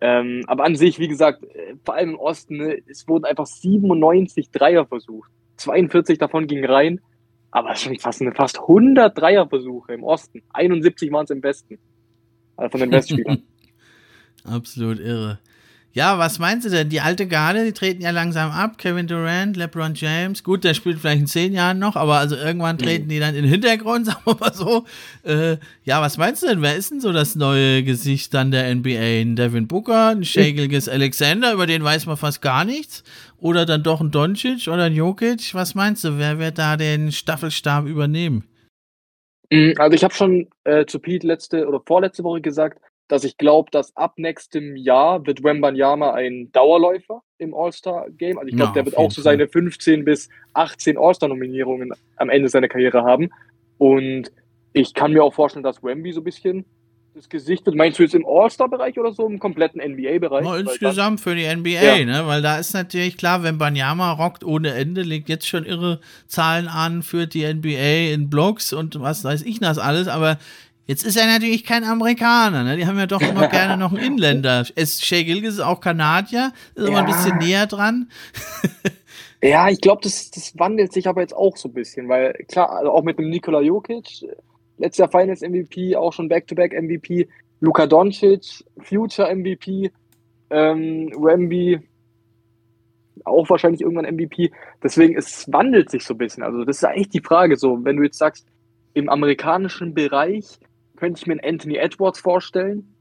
[0.01, 3.47] Ähm, aber an sich, wie gesagt, äh, vor allem im Osten, ne, es wurden einfach
[3.47, 5.31] 97 Dreier versucht.
[5.57, 7.01] 42 davon gingen rein.
[7.51, 10.43] Aber schon fast, eine, fast 100 Dreierversuche im Osten.
[10.53, 11.79] 71 waren es im Westen.
[12.57, 13.43] Also von den Westspielern.
[14.45, 15.41] Absolut irre.
[15.93, 16.89] Ja, was meinst du denn?
[16.89, 18.79] Die alte Garde, die treten ja langsam ab.
[18.79, 20.45] Kevin Durant, LeBron James.
[20.45, 22.81] Gut, der spielt vielleicht in zehn Jahren noch, aber also irgendwann mhm.
[22.81, 24.85] treten die dann in den Hintergrund, sagen wir mal so.
[25.25, 26.63] Äh, ja, was meinst du denn?
[26.63, 29.23] Wer ist denn so das neue Gesicht dann der NBA?
[29.23, 33.03] Ein Devin Booker, ein Shagilgis Alexander, über den weiß man fast gar nichts.
[33.39, 35.55] Oder dann doch ein Doncic oder ein Jokic?
[35.55, 36.19] Was meinst du?
[36.19, 38.45] Wer wird da den Staffelstab übernehmen?
[39.51, 43.37] Mhm, also ich habe schon äh, zu Pete letzte oder vorletzte Woche gesagt, dass ich
[43.37, 48.39] glaube, dass ab nächstem Jahr wird Wembanyama ein Dauerläufer im All-Star-Game.
[48.39, 52.49] Also ich glaube, ja, der wird auch so seine 15 bis 18 All-Star-Nominierungen am Ende
[52.49, 53.31] seiner Karriere haben.
[53.79, 54.31] Und
[54.73, 56.65] ich kann mir auch vorstellen, dass Wemby so ein bisschen
[57.15, 57.75] das Gesicht wird.
[57.75, 60.45] Meinst du jetzt im All-Star-Bereich oder so im kompletten NBA-Bereich?
[60.45, 62.05] No, insgesamt für die NBA, ja.
[62.05, 62.23] ne?
[62.27, 66.69] Weil da ist natürlich klar, wenn Banyama rockt ohne Ende, legt jetzt schon irre Zahlen
[66.69, 70.39] an, führt die NBA in Blogs und was weiß ich das alles, aber
[70.91, 72.77] Jetzt ist er natürlich kein Amerikaner, ne?
[72.77, 74.67] Die haben ja doch immer gerne noch einen Inländer.
[74.75, 76.91] Es, Shea Gilgis ist auch Kanadier, ist ja.
[76.91, 78.11] aber ein bisschen näher dran.
[79.41, 82.73] ja, ich glaube, das, das wandelt sich aber jetzt auch so ein bisschen, weil klar,
[82.73, 84.27] also auch mit dem Nikola Jokic,
[84.79, 87.29] letztes Jahr Finals MVP, auch schon Back-to-Back -back MVP,
[87.61, 89.93] Luka Doncic, Future MVP,
[90.51, 91.79] ähm, Wemby,
[93.27, 94.51] auch wahrscheinlich irgendwann MVP.
[94.83, 96.43] Deswegen, es wandelt sich so ein bisschen.
[96.43, 98.45] Also, das ist eigentlich die Frage so, wenn du jetzt sagst,
[98.93, 100.59] im amerikanischen Bereich
[101.01, 102.95] könnte ich mir einen Anthony Edwards vorstellen.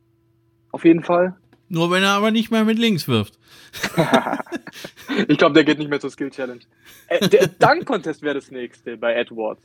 [0.72, 1.36] Auf jeden Fall.
[1.68, 3.38] Nur wenn er aber nicht mehr mit links wirft.
[5.28, 6.62] ich glaube, der geht nicht mehr zur Skill Challenge.
[7.08, 9.62] Äh, der Dunk Contest wäre das nächste bei Edwards.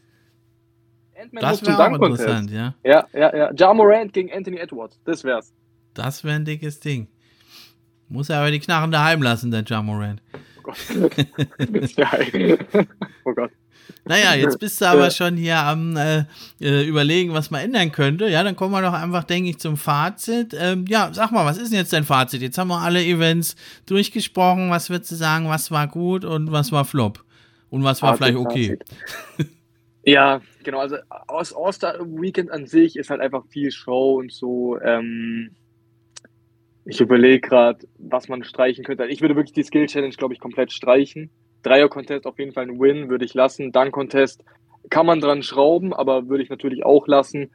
[1.32, 2.74] das wäre auch interessant, ja.
[2.82, 3.52] Ja, ja, ja.
[3.54, 5.00] Ja Morant gegen Anthony Edwards.
[5.04, 5.54] Das wär's.
[5.94, 7.06] Das wäre ein dickes Ding.
[8.08, 10.20] Muss er aber die Knarren daheim lassen, der Ja Morant.
[10.58, 10.76] Oh Gott.
[13.24, 13.50] oh Gott.
[14.04, 16.24] Naja, jetzt bist du aber schon hier am äh,
[16.60, 18.28] äh, überlegen, was man ändern könnte.
[18.28, 20.54] Ja, dann kommen wir doch einfach, denke ich, zum Fazit.
[20.58, 22.42] Ähm, ja, sag mal, was ist denn jetzt dein Fazit?
[22.42, 23.56] Jetzt haben wir alle Events
[23.86, 24.70] durchgesprochen.
[24.70, 27.24] Was würdest du sagen, was war gut und was war Flop?
[27.70, 28.78] Und was war Fazit, vielleicht okay?
[30.04, 30.80] Ja, genau.
[30.80, 34.78] Also aus All-Star Weekend an sich ist halt einfach viel Show und so.
[34.80, 35.52] Ähm,
[36.84, 39.06] ich überlege gerade, was man streichen könnte.
[39.06, 41.30] Ich würde wirklich die Skill Challenge, glaube ich, komplett streichen.
[41.64, 43.72] Dreier-Contest auf jeden Fall ein Win, würde ich lassen.
[43.72, 44.44] Dunk-Contest
[44.90, 47.50] kann man dran schrauben, aber würde ich natürlich auch lassen.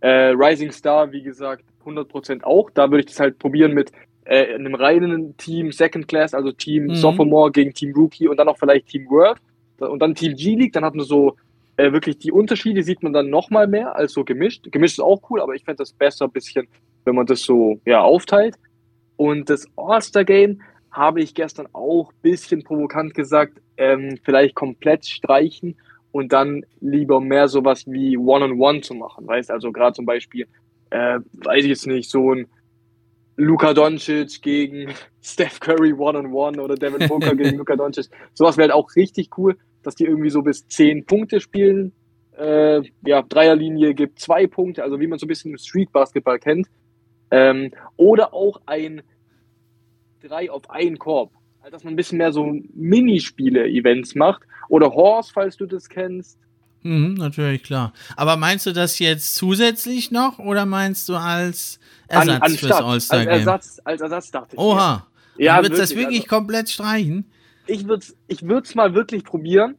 [0.00, 2.70] Äh, Rising Star, wie gesagt, 100% auch.
[2.70, 3.92] Da würde ich das halt probieren mit
[4.24, 6.94] äh, einem reinen Team Second Class, also Team mhm.
[6.94, 9.38] Sophomore gegen Team Rookie und dann auch vielleicht Team World
[9.78, 10.72] und dann Team G-League.
[10.72, 11.36] Dann hat man so
[11.76, 14.70] äh, wirklich die Unterschiede, sieht man dann nochmal mehr als so gemischt.
[14.70, 16.68] Gemischt ist auch cool, aber ich fände das besser ein bisschen,
[17.04, 18.56] wenn man das so ja, aufteilt.
[19.16, 20.60] Und das All-Star-Game,
[20.92, 25.76] habe ich gestern auch bisschen provokant gesagt, ähm, vielleicht komplett streichen
[26.12, 29.26] und dann lieber mehr sowas wie One-on-One -on -One zu machen.
[29.26, 30.46] Weißt also gerade zum Beispiel,
[30.90, 32.46] äh, weiß ich jetzt nicht, so ein
[33.36, 38.06] Luka Doncic gegen Steph Curry One-on-One -on -One oder Devin Booker gegen Luka Doncic.
[38.34, 41.92] Sowas wäre halt auch richtig cool, dass die irgendwie so bis zehn Punkte spielen.
[42.36, 46.38] Äh, ja, Dreierlinie gibt zwei Punkte, also wie man so ein bisschen im Street Basketball
[46.38, 46.68] kennt.
[47.30, 49.02] Ähm, oder auch ein
[50.22, 51.32] drei auf einen Korb.
[51.60, 54.42] Also, dass man ein bisschen mehr so Minispiele-Events macht.
[54.68, 56.38] Oder Horse, falls du das kennst.
[56.82, 57.92] Mhm, natürlich, klar.
[58.16, 63.28] Aber meinst du das jetzt zusätzlich noch oder meinst du als Ersatz an, fürs All-Star-Game?
[63.28, 64.58] Als Ersatz, als Ersatz dachte ich.
[64.58, 65.06] Oha.
[65.38, 67.30] Ja, du würdest das wirklich also, komplett streichen?
[67.66, 69.76] Ich würde es ich würd's mal wirklich probieren.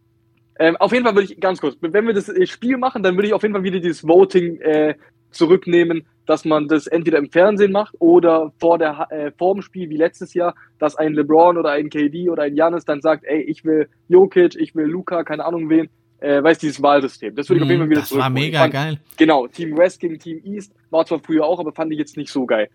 [0.59, 3.27] Ähm, auf jeden Fall würde ich, ganz kurz, wenn wir das Spiel machen, dann würde
[3.27, 4.95] ich auf jeden Fall wieder dieses Voting äh,
[5.31, 9.89] zurücknehmen, dass man das entweder im Fernsehen macht oder vor, der, äh, vor dem Spiel
[9.89, 13.41] wie letztes Jahr, dass ein LeBron oder ein KD oder ein Janis dann sagt, ey,
[13.41, 17.35] ich will Jokic, ich will Luca, keine Ahnung wen, äh, weiß dieses Wahlsystem.
[17.35, 18.99] Das würde ich auf jeden Fall wieder Das war mega fand, geil.
[19.17, 22.31] Genau, Team West gegen Team East war zwar früher auch, aber fand ich jetzt nicht
[22.31, 22.69] so geil.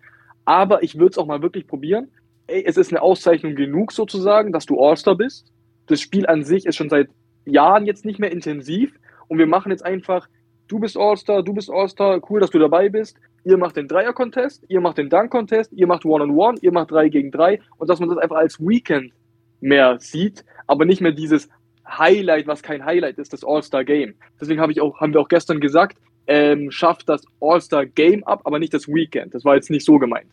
[0.44, 2.08] Aber ich würde es auch mal wirklich probieren.
[2.46, 5.52] Ey, es ist eine Auszeichnung genug sozusagen, dass du All-Star bist.
[5.86, 7.08] Das Spiel an sich ist schon seit
[7.46, 8.92] Jahren jetzt nicht mehr intensiv
[9.28, 10.28] und wir machen jetzt einfach
[10.68, 13.18] du bist All-Star, du bist All-Star, cool, dass du dabei bist.
[13.44, 16.90] Ihr macht den Dreier-Contest, ihr macht den Dunk-Contest, ihr macht One-on-One, -on -One, ihr macht
[16.90, 19.12] drei gegen drei und dass man das einfach als Weekend
[19.60, 21.48] mehr sieht, aber nicht mehr dieses
[21.88, 24.14] Highlight, was kein Highlight ist, das All-Star-Game.
[24.40, 28.58] Deswegen habe ich auch, haben wir auch gestern gesagt, ähm, schafft das All-Star-Game ab, aber
[28.58, 29.34] nicht das Weekend.
[29.34, 30.30] Das war jetzt nicht so gemeint.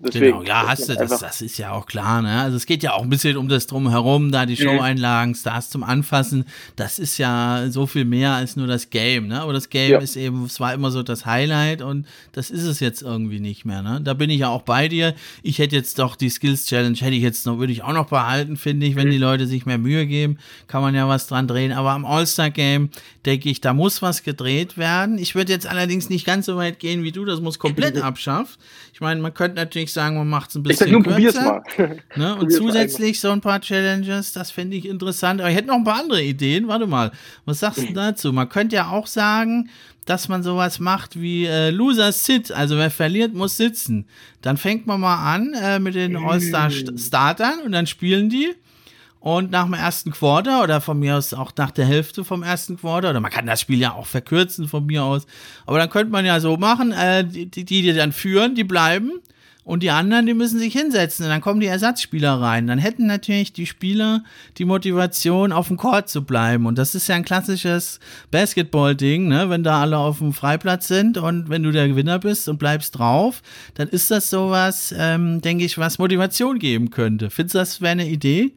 [0.00, 2.42] Deswegen, genau, ja, hast du, das, das ist ja auch klar, ne?
[2.42, 4.68] Also es geht ja auch ein bisschen um das Drumherum, da die mhm.
[4.68, 6.44] Show-Einlagen, Stars zum Anfassen,
[6.76, 9.40] das ist ja so viel mehr als nur das Game, ne?
[9.40, 9.98] Aber das Game ja.
[9.98, 13.64] ist eben, es war immer so das Highlight und das ist es jetzt irgendwie nicht
[13.64, 14.00] mehr, ne?
[14.00, 15.14] Da bin ich ja auch bei dir.
[15.42, 18.08] Ich hätte jetzt doch die Skills Challenge, hätte ich jetzt noch, würde ich auch noch
[18.08, 19.12] behalten, finde ich, wenn mhm.
[19.12, 20.38] die Leute sich mehr Mühe geben,
[20.68, 21.72] kann man ja was dran drehen.
[21.72, 22.90] Aber am All-Star-Game
[23.26, 25.18] denke ich, da muss was gedreht werden.
[25.18, 28.60] Ich würde jetzt allerdings nicht ganz so weit gehen wie du, das muss komplett abschafft.
[28.92, 31.62] Ich meine, man könnte natürlich sagen, man macht es ein bisschen ich sag nur, kürzer.
[31.76, 31.98] Mal.
[32.16, 32.36] Ne?
[32.36, 35.40] Und zusätzlich so ein paar Challenges, das finde ich interessant.
[35.40, 36.68] Aber ich hätte noch ein paar andere Ideen.
[36.68, 37.12] Warte mal,
[37.44, 38.32] was sagst du dazu?
[38.32, 39.70] Man könnte ja auch sagen,
[40.08, 44.06] dass man sowas macht wie äh, Loser Sit, also wer verliert, muss sitzen.
[44.40, 48.54] Dann fängt man mal an äh, mit den All-Star-Startern und dann spielen die.
[49.20, 52.78] Und nach dem ersten Quarter oder von mir aus auch nach der Hälfte vom ersten
[52.78, 55.26] Quarter, oder man kann das Spiel ja auch verkürzen von mir aus,
[55.66, 59.20] aber dann könnte man ja so machen, äh, die, die, die dann führen, die bleiben
[59.68, 62.66] und die anderen, die müssen sich hinsetzen und dann kommen die Ersatzspieler rein.
[62.66, 64.24] Dann hätten natürlich die Spieler
[64.56, 66.64] die Motivation, auf dem Court zu bleiben.
[66.64, 68.00] Und das ist ja ein klassisches
[68.30, 69.50] Basketball-Ding, ne?
[69.50, 72.98] Wenn da alle auf dem Freiplatz sind und wenn du der Gewinner bist und bleibst
[72.98, 73.42] drauf,
[73.74, 77.28] dann ist das sowas, ähm, denke ich, was Motivation geben könnte.
[77.28, 78.54] Findest du, das wäre eine Idee?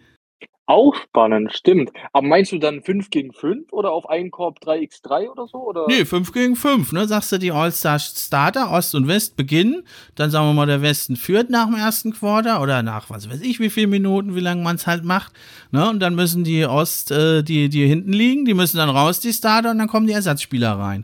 [0.72, 1.92] Auch spannend, stimmt.
[2.14, 5.58] Aber meinst du dann 5 gegen 5 oder auf einen Korb 3x3 oder so?
[5.58, 5.86] Oder?
[5.90, 7.06] Nee, 5 gegen 5, ne?
[7.10, 9.84] Sagst du, die All-Star-Starter, Ost und West beginnen.
[10.16, 13.42] Dann sagen wir mal, der Westen führt nach dem ersten Quarter oder nach was weiß
[13.42, 15.34] ich, wie viele Minuten, wie lange man es halt macht.
[15.72, 15.90] Ne?
[15.90, 19.34] Und dann müssen die Ost, äh, die, die hinten liegen, die müssen dann raus, die
[19.34, 21.04] Starter, und dann kommen die Ersatzspieler rein.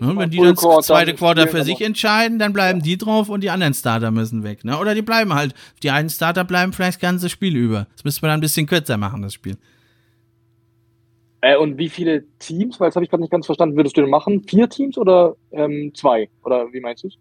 [0.00, 2.84] Ne, wenn die dann das zweite Quarter für sich entscheiden, dann bleiben ja.
[2.84, 4.64] die drauf und die anderen Starter müssen weg.
[4.64, 4.78] Ne?
[4.78, 7.86] Oder die bleiben halt, die einen Starter bleiben vielleicht das ganze Spiel über.
[7.94, 9.56] Das müsste man dann ein bisschen kürzer machen, das Spiel.
[11.40, 14.00] Äh, und wie viele Teams, weil das habe ich gerade nicht ganz verstanden, würdest du
[14.00, 14.42] denn machen?
[14.48, 16.28] Vier Teams oder ähm, zwei?
[16.44, 17.18] Oder wie meinst du es?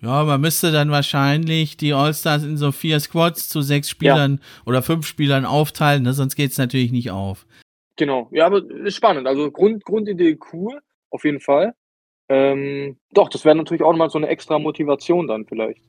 [0.00, 4.62] Ja, man müsste dann wahrscheinlich die All-Stars in so vier Squads zu sechs Spielern ja.
[4.66, 6.12] oder fünf Spielern aufteilen, ne?
[6.12, 7.46] sonst geht es natürlich nicht auf.
[7.96, 9.28] Genau, ja, aber ist spannend.
[9.28, 11.74] Also Grund, Grundidee cool, auf jeden Fall.
[12.28, 15.82] Ähm, doch, das wäre natürlich auch mal so eine extra Motivation dann vielleicht.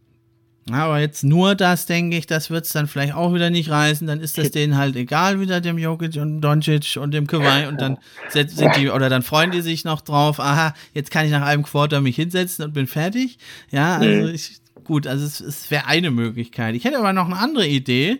[0.72, 4.08] Aber jetzt nur das, denke ich, das wird es dann vielleicht auch wieder nicht reißen.
[4.08, 7.68] Dann ist das denen halt egal, wieder dem Jokic und Doncic und dem Kawhi.
[7.68, 7.98] Und dann
[8.30, 11.64] sind die, oder dann freuen die sich noch drauf, aha, jetzt kann ich nach einem
[11.64, 13.38] Quarter mich hinsetzen und bin fertig.
[13.72, 16.76] Ja, also ich, gut, also es, es wäre eine Möglichkeit.
[16.76, 18.20] Ich hätte aber noch eine andere Idee.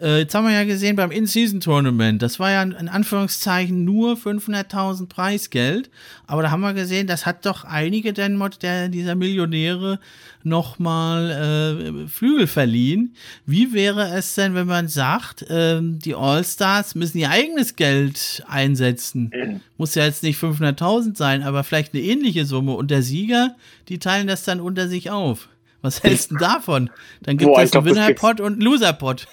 [0.00, 5.08] Äh, jetzt haben wir ja gesehen beim In-Season-Tournament, das war ja in Anführungszeichen nur 500.000
[5.08, 5.90] Preisgeld,
[6.26, 10.00] aber da haben wir gesehen, das hat doch einige denn der, dieser Millionäre
[10.42, 13.14] nochmal äh, Flügel verliehen.
[13.44, 19.30] Wie wäre es denn, wenn man sagt, äh, die All-Stars müssen ihr eigenes Geld einsetzen?
[19.34, 19.60] Mhm.
[19.76, 23.54] Muss ja jetzt nicht 500.000 sein, aber vielleicht eine ähnliche Summe und der Sieger,
[23.88, 25.48] die teilen das dann unter sich auf.
[25.82, 26.90] Was hältst du davon?
[27.22, 29.26] Dann gibt Boah, es einen Winner-Pot und einen Loser-Pot.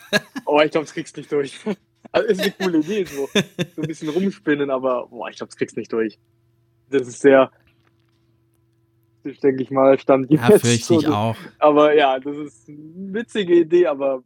[0.45, 1.60] oh, ich glaube, das kriegst du nicht durch.
[2.14, 3.28] Also ist eine coole Idee, so,
[3.76, 6.18] so ein bisschen rumspinnen, aber boah, ich glaube, das kriegst du nicht durch.
[6.89, 7.52] Das ist sehr,
[9.26, 10.41] das denke ich mal, stand jetzt.
[10.41, 11.36] Ja, fürchte so, ich auch.
[11.60, 14.24] Aber ja, das ist eine witzige Idee, aber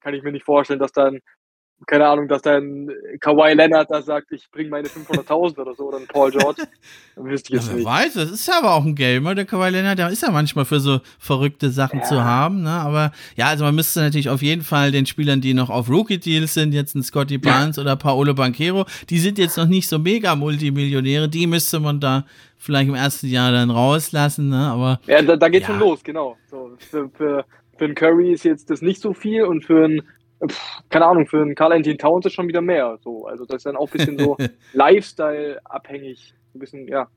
[0.00, 1.18] kann ich mir nicht vorstellen, dass dann
[1.86, 5.98] keine Ahnung, dass dann Kawhi Leonard da sagt, ich bringe meine 500.000 oder so, oder
[5.98, 6.62] ein Paul George.
[7.16, 7.84] Dann wüsste ich jetzt ja, nicht.
[7.84, 10.64] weiß, das ist ja aber auch ein Gamer, der Kawhi Leonard, der ist ja manchmal
[10.64, 12.04] für so verrückte Sachen ja.
[12.04, 12.70] zu haben, ne?
[12.70, 16.54] Aber ja, also man müsste natürlich auf jeden Fall den Spielern, die noch auf Rookie-Deals
[16.54, 17.82] sind, jetzt ein Scotty Barnes ja.
[17.82, 22.24] oder Paolo Banquero, die sind jetzt noch nicht so mega Multimillionäre, die müsste man da
[22.58, 24.66] vielleicht im ersten Jahr dann rauslassen, ne?
[24.66, 25.00] Aber.
[25.06, 25.74] Ja, da, da geht's ja.
[25.74, 26.36] schon los, genau.
[26.50, 27.44] So, für, für,
[27.76, 30.02] für einen Curry ist jetzt das nicht so viel und für einen
[30.90, 32.98] keine Ahnung, für einen Carl Anthony Towns ist schon wieder mehr.
[33.02, 33.26] So.
[33.26, 34.36] Also das ist dann auch ein bisschen so
[34.72, 36.34] Lifestyle-abhängig.
[36.54, 37.08] Ein bisschen, ja.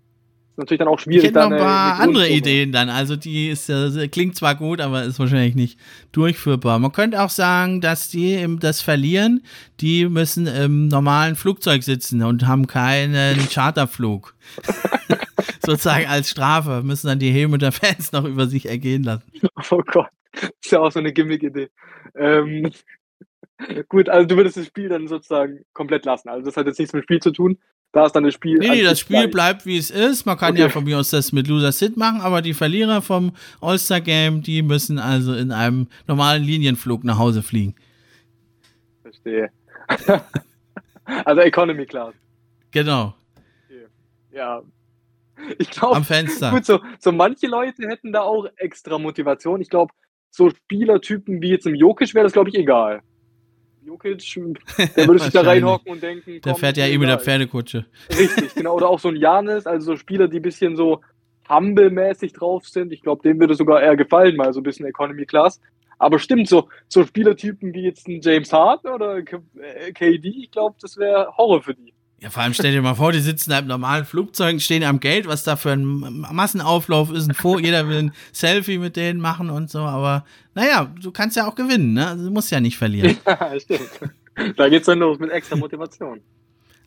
[0.58, 1.24] Ist natürlich dann auch schwierig.
[1.24, 2.90] Ich hätte noch ein paar andere Ideen dann.
[2.90, 3.72] Also die ist,
[4.12, 5.80] klingt zwar gut, aber ist wahrscheinlich nicht
[6.12, 6.80] durchführbar.
[6.80, 9.44] Man könnte auch sagen, dass die das verlieren,
[9.82, 14.34] die müssen im normalen Flugzeug sitzen und haben keinen Charterflug.
[15.64, 19.32] Sozusagen als Strafe müssen dann die Helme der Fans noch über sich ergehen lassen.
[19.70, 21.70] Oh Gott, das ist ja auch so eine Gimmick-Idee.
[22.16, 22.72] Ähm,
[23.90, 26.30] Gut, also du würdest das Spiel dann sozusagen komplett lassen.
[26.30, 27.58] Also das hat jetzt nichts mit dem Spiel zu tun.
[27.92, 28.60] Da ist dann das Spiel.
[28.60, 29.32] Nee, nee, das Spiel gleich.
[29.32, 30.26] bleibt wie es ist.
[30.26, 30.62] Man kann okay.
[30.62, 33.32] ja von mir aus das mit Loser Sit machen, aber die Verlierer vom
[33.62, 37.76] All-Star Game, die müssen also in einem normalen Linienflug nach Hause fliegen.
[39.02, 39.50] Verstehe.
[41.26, 42.14] also Economy Class.
[42.72, 43.16] Genau.
[43.66, 43.86] Okay.
[44.32, 44.62] Ja.
[45.58, 45.96] Ich glaube.
[45.96, 46.52] Am Fenster.
[46.52, 49.62] Gut, so, so manche Leute hätten da auch extra Motivation.
[49.62, 49.94] Ich glaube,
[50.30, 53.02] so Spielertypen wie jetzt im Jokic wäre das, glaube ich, egal.
[53.88, 54.36] Jokic,
[54.96, 56.24] der würde sich da reinhocken und denken.
[56.26, 57.86] Komm, der fährt ja eh mit der Pferdekutsche.
[58.10, 58.76] Richtig, genau.
[58.76, 61.02] Oder auch so ein Janis, also so Spieler, die ein bisschen so
[61.50, 62.92] humble-mäßig drauf sind.
[62.92, 65.62] Ich glaube, dem würde sogar eher gefallen, mal so ein bisschen Economy Class.
[66.00, 70.98] Aber stimmt, so, so Spielertypen wie jetzt ein James Harden oder KD, ich glaube, das
[70.98, 71.94] wäre Horror für die.
[72.20, 75.00] Ja, vor allem stell dir mal vor, die sitzen da im normalen Flugzeug, stehen am
[75.00, 79.22] Gate, was da für ein Massenauflauf ist, ein Fo jeder will ein Selfie mit denen
[79.22, 82.08] machen und so, aber naja, du kannst ja auch gewinnen, ne?
[82.08, 83.18] Also, du musst ja nicht verlieren.
[83.28, 83.90] Ja, stimmt.
[84.56, 86.22] Da geht's dann los mit extra Motivation.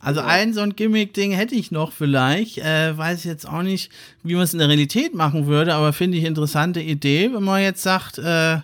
[0.03, 3.93] Also ein so ein Gimmick-Ding hätte ich noch vielleicht, äh, weiß ich jetzt auch nicht,
[4.23, 7.61] wie man es in der Realität machen würde, aber finde ich interessante Idee, wenn man
[7.61, 8.59] jetzt sagt, äh,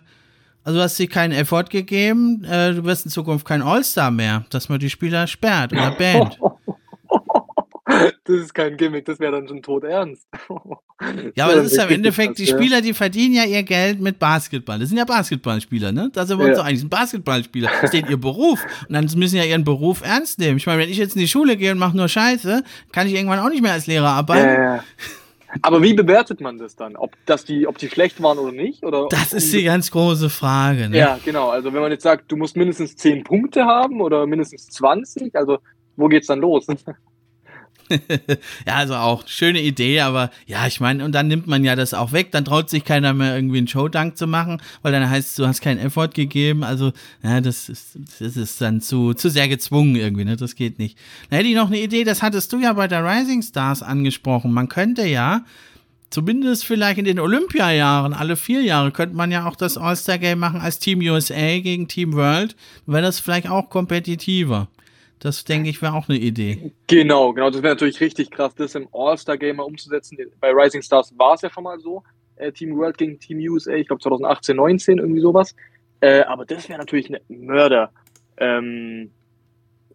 [0.67, 4.45] also du hast dir keinen Effort gegeben, äh, du wirst in Zukunft kein All-Star mehr,
[4.51, 6.41] dass man die Spieler sperrt oder bannt.
[8.25, 10.27] Das ist kein Gimmick, das wäre dann schon tot ernst.
[11.37, 14.19] ja, aber das ist ja im Endeffekt, die Spieler, die verdienen ja ihr Geld mit
[14.19, 14.81] Basketball.
[14.81, 16.11] Das sind ja Basketballspieler, ne?
[16.12, 16.64] Das sind wir uns ja.
[16.64, 17.71] eigentlich ein Basketballspieler.
[17.81, 18.61] Das ist ihr Beruf.
[18.89, 20.57] Und dann müssen ja ihren Beruf ernst nehmen.
[20.57, 23.14] Ich meine, wenn ich jetzt in die Schule gehe und mache nur Scheiße, kann ich
[23.14, 24.47] irgendwann auch nicht mehr als Lehrer arbeiten.
[24.47, 24.85] Ja, ja.
[25.63, 26.97] Aber wie bewertet man das dann?
[26.97, 28.85] Ob, das die, ob die schlecht waren oder nicht?
[28.85, 30.89] Oder das ist die ganz große Frage.
[30.89, 30.99] Ne?
[30.99, 31.51] Ja, genau.
[31.51, 35.59] Also wenn man jetzt sagt, du musst mindestens 10 Punkte haben oder mindestens 20, also
[35.97, 36.67] wo geht's dann los?
[38.66, 41.95] ja, also auch schöne Idee, aber ja, ich meine, und dann nimmt man ja das
[41.95, 45.39] auch weg, dann traut sich keiner mehr irgendwie einen Showdank zu machen, weil dann heißt
[45.39, 49.49] du hast keinen Effort gegeben, also ja, das ist, das ist dann zu, zu sehr
[49.49, 50.99] gezwungen irgendwie, ne, das geht nicht.
[51.30, 54.53] Da hätte ich noch eine Idee, das hattest du ja bei der Rising Stars angesprochen,
[54.53, 55.45] man könnte ja
[56.11, 60.61] zumindest vielleicht in den Olympiajahren, alle vier Jahre, könnte man ja auch das All-Star-Game machen
[60.61, 62.57] als Team USA gegen Team World,
[62.87, 64.68] wäre das vielleicht auch kompetitiver.
[65.19, 66.73] Das denke ich wäre auch eine Idee.
[66.87, 67.51] Genau, genau.
[67.51, 70.19] Das wäre natürlich richtig krass, das im All-Star-Game mal umzusetzen.
[70.41, 72.03] Bei Rising Stars war es ja schon mal so.
[72.37, 75.55] Äh, Team World gegen Team USA, ich glaube 2018, 19, irgendwie sowas.
[76.01, 77.91] Äh, aber das wäre natürlich eine Mörder.
[78.37, 79.11] Ähm,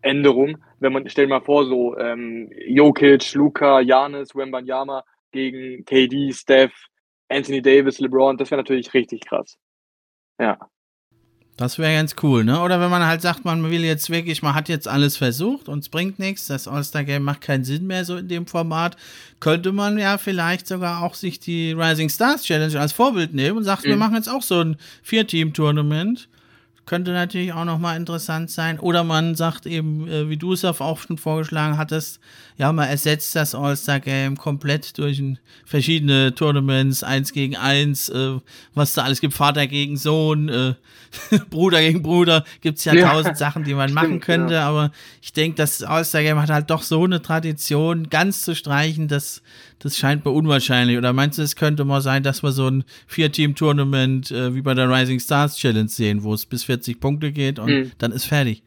[0.03, 6.73] wenn man, stell dir mal vor, so ähm, Jokic, Luca, Janis, Wembanyama gegen KD, Steph,
[7.29, 9.57] Anthony Davis, LeBron, das wäre natürlich richtig krass.
[10.39, 10.57] Ja.
[11.61, 12.59] Das wäre ganz cool, ne?
[12.59, 15.79] Oder wenn man halt sagt, man will jetzt wirklich, man hat jetzt alles versucht und
[15.79, 18.97] es bringt nichts, das All-Star-Game macht keinen Sinn mehr so in dem Format,
[19.39, 23.63] könnte man ja vielleicht sogar auch sich die Rising Stars Challenge als Vorbild nehmen und
[23.63, 23.89] sagt, mhm.
[23.89, 26.27] wir machen jetzt auch so ein Vier-Team-Tournament
[26.91, 28.77] könnte natürlich auch nochmal interessant sein.
[28.77, 32.19] Oder man sagt eben, äh, wie du es auch schon vorgeschlagen hattest,
[32.57, 35.23] ja, man ersetzt das All-Star-Game komplett durch
[35.63, 38.33] verschiedene Tournaments, eins gegen eins, äh,
[38.73, 40.73] was da alles gibt, Vater gegen Sohn, äh,
[41.49, 44.67] Bruder gegen Bruder, gibt es ja, ja, tausend Sachen, die man stimmt, machen könnte, ja.
[44.67, 49.41] aber ich denke, das All-Star-Game hat halt doch so eine Tradition, ganz zu streichen, dass
[49.81, 50.97] das scheint mir unwahrscheinlich.
[50.97, 54.73] Oder meinst du, es könnte mal sein, dass wir so ein Vier-Team-Tournament äh, wie bei
[54.73, 57.91] der Rising Stars Challenge sehen, wo es bis 40 Punkte geht und mhm.
[57.97, 58.63] dann ist fertig?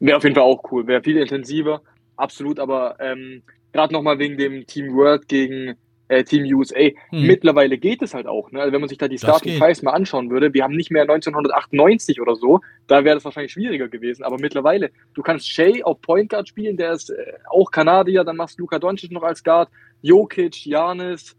[0.00, 0.86] Wäre auf jeden Fall auch cool.
[0.86, 1.82] Wäre viel intensiver,
[2.16, 2.58] absolut.
[2.58, 3.42] Aber ähm,
[3.72, 5.74] gerade nochmal wegen dem Team World gegen
[6.08, 6.90] äh, Team USA.
[7.10, 7.26] Hm.
[7.26, 8.50] Mittlerweile geht es halt auch.
[8.52, 8.60] Ne?
[8.60, 11.02] Also wenn man sich da die Starting Fives mal anschauen würde, wir haben nicht mehr
[11.02, 14.22] 1998 oder so, da wäre das wahrscheinlich schwieriger gewesen.
[14.22, 18.36] Aber mittlerweile, du kannst Shay auf Point Guard spielen, der ist äh, auch Kanadier, dann
[18.36, 19.68] machst du Luka Doncic noch als Guard,
[20.02, 21.36] Jokic, Janis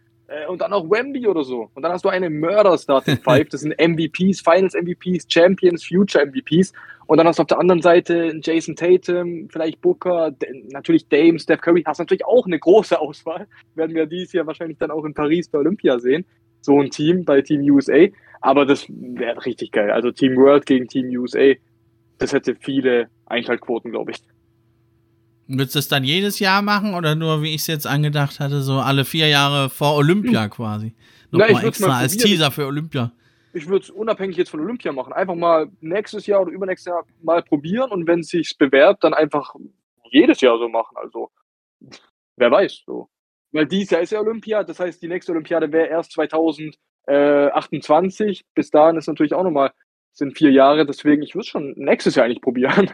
[0.49, 1.69] und dann auch Wemby oder so.
[1.73, 3.49] Und dann hast du eine Mörder-Starting Five.
[3.49, 6.73] Das sind MVPs, Finals MVPs, Champions, Future MVPs.
[7.05, 10.33] Und dann hast du auf der anderen Seite Jason Tatum, vielleicht Booker,
[10.71, 11.83] natürlich Dame, Steph Curry.
[11.85, 13.47] Hast natürlich auch eine große Auswahl.
[13.75, 16.25] Werden wir dieses Jahr wahrscheinlich dann auch in Paris bei Olympia sehen.
[16.59, 18.07] So ein Team bei Team USA.
[18.41, 19.91] Aber das wäre richtig geil.
[19.91, 21.53] Also Team World gegen Team USA.
[22.17, 24.17] Das hätte viele Einschaltquoten, glaube ich.
[25.47, 28.61] Würdest du es dann jedes Jahr machen oder nur, wie ich es jetzt angedacht hatte,
[28.61, 30.49] so alle vier Jahre vor Olympia hm.
[30.49, 30.93] quasi?
[31.31, 33.11] Nochmal extra mal als Teaser für Olympia.
[33.53, 35.13] Ich würde es unabhängig jetzt von Olympia machen.
[35.13, 39.13] Einfach mal nächstes Jahr oder übernächstes Jahr mal probieren und wenn es sich bewährt, dann
[39.13, 39.55] einfach
[40.11, 40.97] jedes Jahr so machen.
[40.97, 41.31] Also,
[42.35, 43.07] wer weiß, so.
[43.51, 48.45] Weil dieses Jahr ist ja Olympia, das heißt, die nächste Olympiade wäre erst 2028.
[48.53, 49.71] Bis dahin ist natürlich auch nochmal,
[50.11, 52.91] sind vier Jahre, deswegen, ich würde schon nächstes Jahr eigentlich probieren.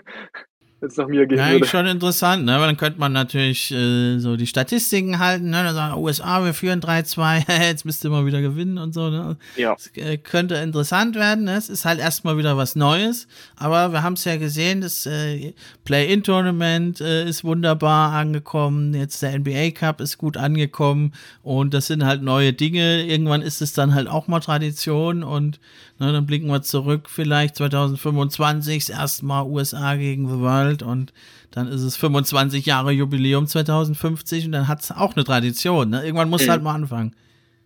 [0.84, 1.66] Wenn es nach mir gehen ja, würde.
[1.66, 2.60] schon interessant, ne?
[2.60, 5.64] Weil dann könnte man natürlich äh, so die Statistiken halten, ne?
[5.64, 9.38] Dann sagen, USA, wir führen 3-2, jetzt müsst ihr mal wieder gewinnen und so, ne?
[9.56, 9.76] Ja.
[9.76, 11.56] Das äh, könnte interessant werden, ne?
[11.56, 15.54] Es ist halt erstmal wieder was Neues, aber wir haben es ja gesehen, das äh,
[15.86, 21.14] Play-In-Tournament äh, ist wunderbar angekommen, jetzt der NBA Cup ist gut angekommen
[21.44, 23.06] und das sind halt neue Dinge.
[23.06, 25.62] Irgendwann ist es dann halt auch mal Tradition und
[26.00, 31.14] ne, dann blicken wir zurück, vielleicht 2025, erstmal USA gegen The World und
[31.52, 35.90] dann ist es 25 Jahre Jubiläum 2050 und dann hat es auch eine Tradition.
[35.90, 36.04] Ne?
[36.04, 36.52] Irgendwann muss mhm.
[36.52, 37.16] halt mal anfangen.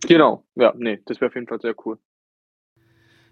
[0.06, 1.98] Genau, ja, nee, das wäre auf jeden Fall sehr cool.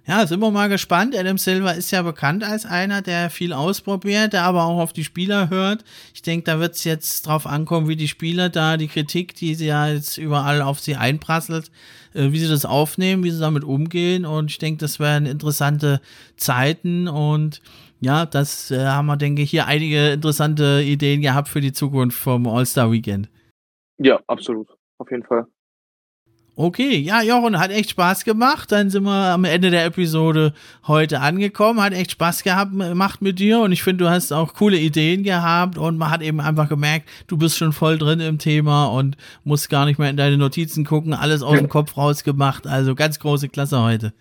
[0.08, 1.16] Ja, sind wir mal gespannt.
[1.16, 5.02] Adam Silver ist ja bekannt als einer, der viel ausprobiert, der aber auch auf die
[5.02, 5.82] Spieler hört.
[6.14, 9.56] Ich denke, da wird es jetzt drauf ankommen, wie die Spieler da die Kritik, die
[9.56, 11.72] sie ja jetzt überall auf sie einprasselt,
[12.14, 14.26] äh, wie sie das aufnehmen, wie sie damit umgehen.
[14.26, 16.00] Und ich denke, das wären interessante
[16.36, 17.60] Zeiten und
[17.98, 22.18] ja, das äh, haben wir, denke ich, hier einige interessante Ideen gehabt für die Zukunft
[22.18, 23.28] vom All-Star-Weekend.
[23.98, 24.68] Ja, absolut.
[24.98, 25.46] Auf jeden Fall.
[26.58, 28.72] Okay, ja, Jochen, hat echt Spaß gemacht.
[28.72, 30.54] Dann sind wir am Ende der Episode
[30.86, 31.82] heute angekommen.
[31.82, 33.60] Hat echt Spaß gehabt, gemacht mit dir.
[33.60, 35.76] Und ich finde, du hast auch coole Ideen gehabt.
[35.76, 39.68] Und man hat eben einfach gemerkt, du bist schon voll drin im Thema und musst
[39.68, 41.12] gar nicht mehr in deine Notizen gucken.
[41.12, 42.66] Alles aus dem Kopf rausgemacht.
[42.66, 44.14] Also ganz große Klasse heute.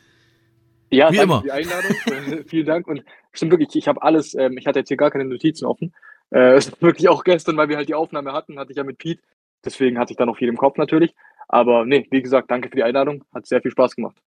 [0.92, 1.38] Ja, Wie danke immer.
[1.40, 2.44] für die Einladung.
[2.48, 2.88] Vielen Dank.
[2.88, 5.94] Und stimmt wirklich, ich habe alles, ähm, ich hatte jetzt hier gar keine Notizen offen.
[6.32, 9.22] Äh, wirklich auch gestern, weil wir halt die Aufnahme hatten, hatte ich ja mit Pete.
[9.64, 11.16] Deswegen hatte ich da noch viel im Kopf natürlich.
[11.48, 13.24] Aber nee, wie gesagt, danke für die Einladung.
[13.34, 14.25] Hat sehr viel Spaß gemacht.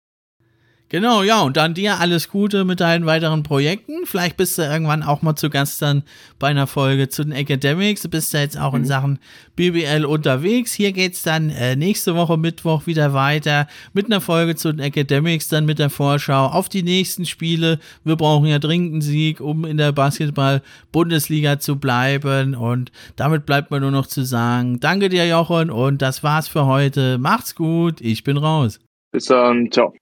[0.90, 4.06] Genau, ja, und dann dir alles Gute mit deinen weiteren Projekten.
[4.06, 6.04] Vielleicht bist du irgendwann auch mal zu Gast dann
[6.38, 8.04] bei einer Folge zu den Academics.
[8.04, 8.80] Du bist ja jetzt auch mhm.
[8.82, 9.20] in Sachen
[9.56, 10.74] BBL unterwegs.
[10.74, 15.48] Hier geht's dann äh, nächste Woche Mittwoch wieder weiter mit einer Folge zu den Academics,
[15.48, 17.80] dann mit der Vorschau auf die nächsten Spiele.
[18.04, 22.54] Wir brauchen ja dringend einen Sieg, um in der Basketball-Bundesliga zu bleiben.
[22.54, 26.68] Und damit bleibt mir nur noch zu sagen, danke dir, Jochen, und das war's für
[26.68, 27.18] heute.
[27.18, 28.80] Macht's gut, ich bin raus.
[29.12, 29.94] Bis dann, ciao.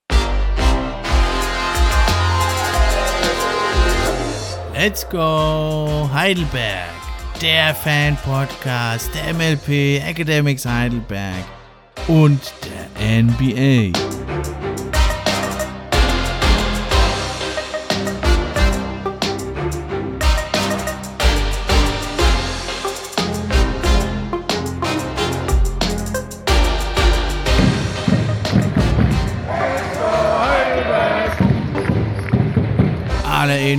[4.73, 6.89] Let's go Heidelberg,
[7.39, 11.45] der Fan-Podcast der MLP Academics Heidelberg
[12.07, 14.22] und der NBA.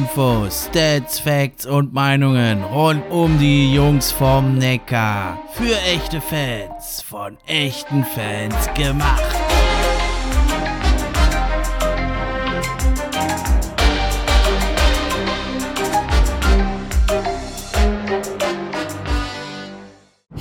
[0.04, 5.38] Infos, Stats, Facts und Meinungen rund um die Jungs vom Neckar.
[5.54, 9.22] Für echte Fans, von echten Fans gemacht.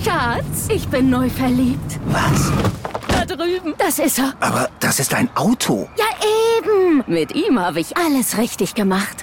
[0.03, 1.99] Schatz, ich bin neu verliebt.
[2.07, 2.51] Was?
[3.07, 3.75] Da drüben.
[3.77, 4.33] Das ist er.
[4.41, 5.87] Aber das ist ein Auto.
[5.97, 6.05] Ja,
[6.57, 7.05] eben.
[7.07, 9.22] Mit ihm habe ich alles richtig gemacht.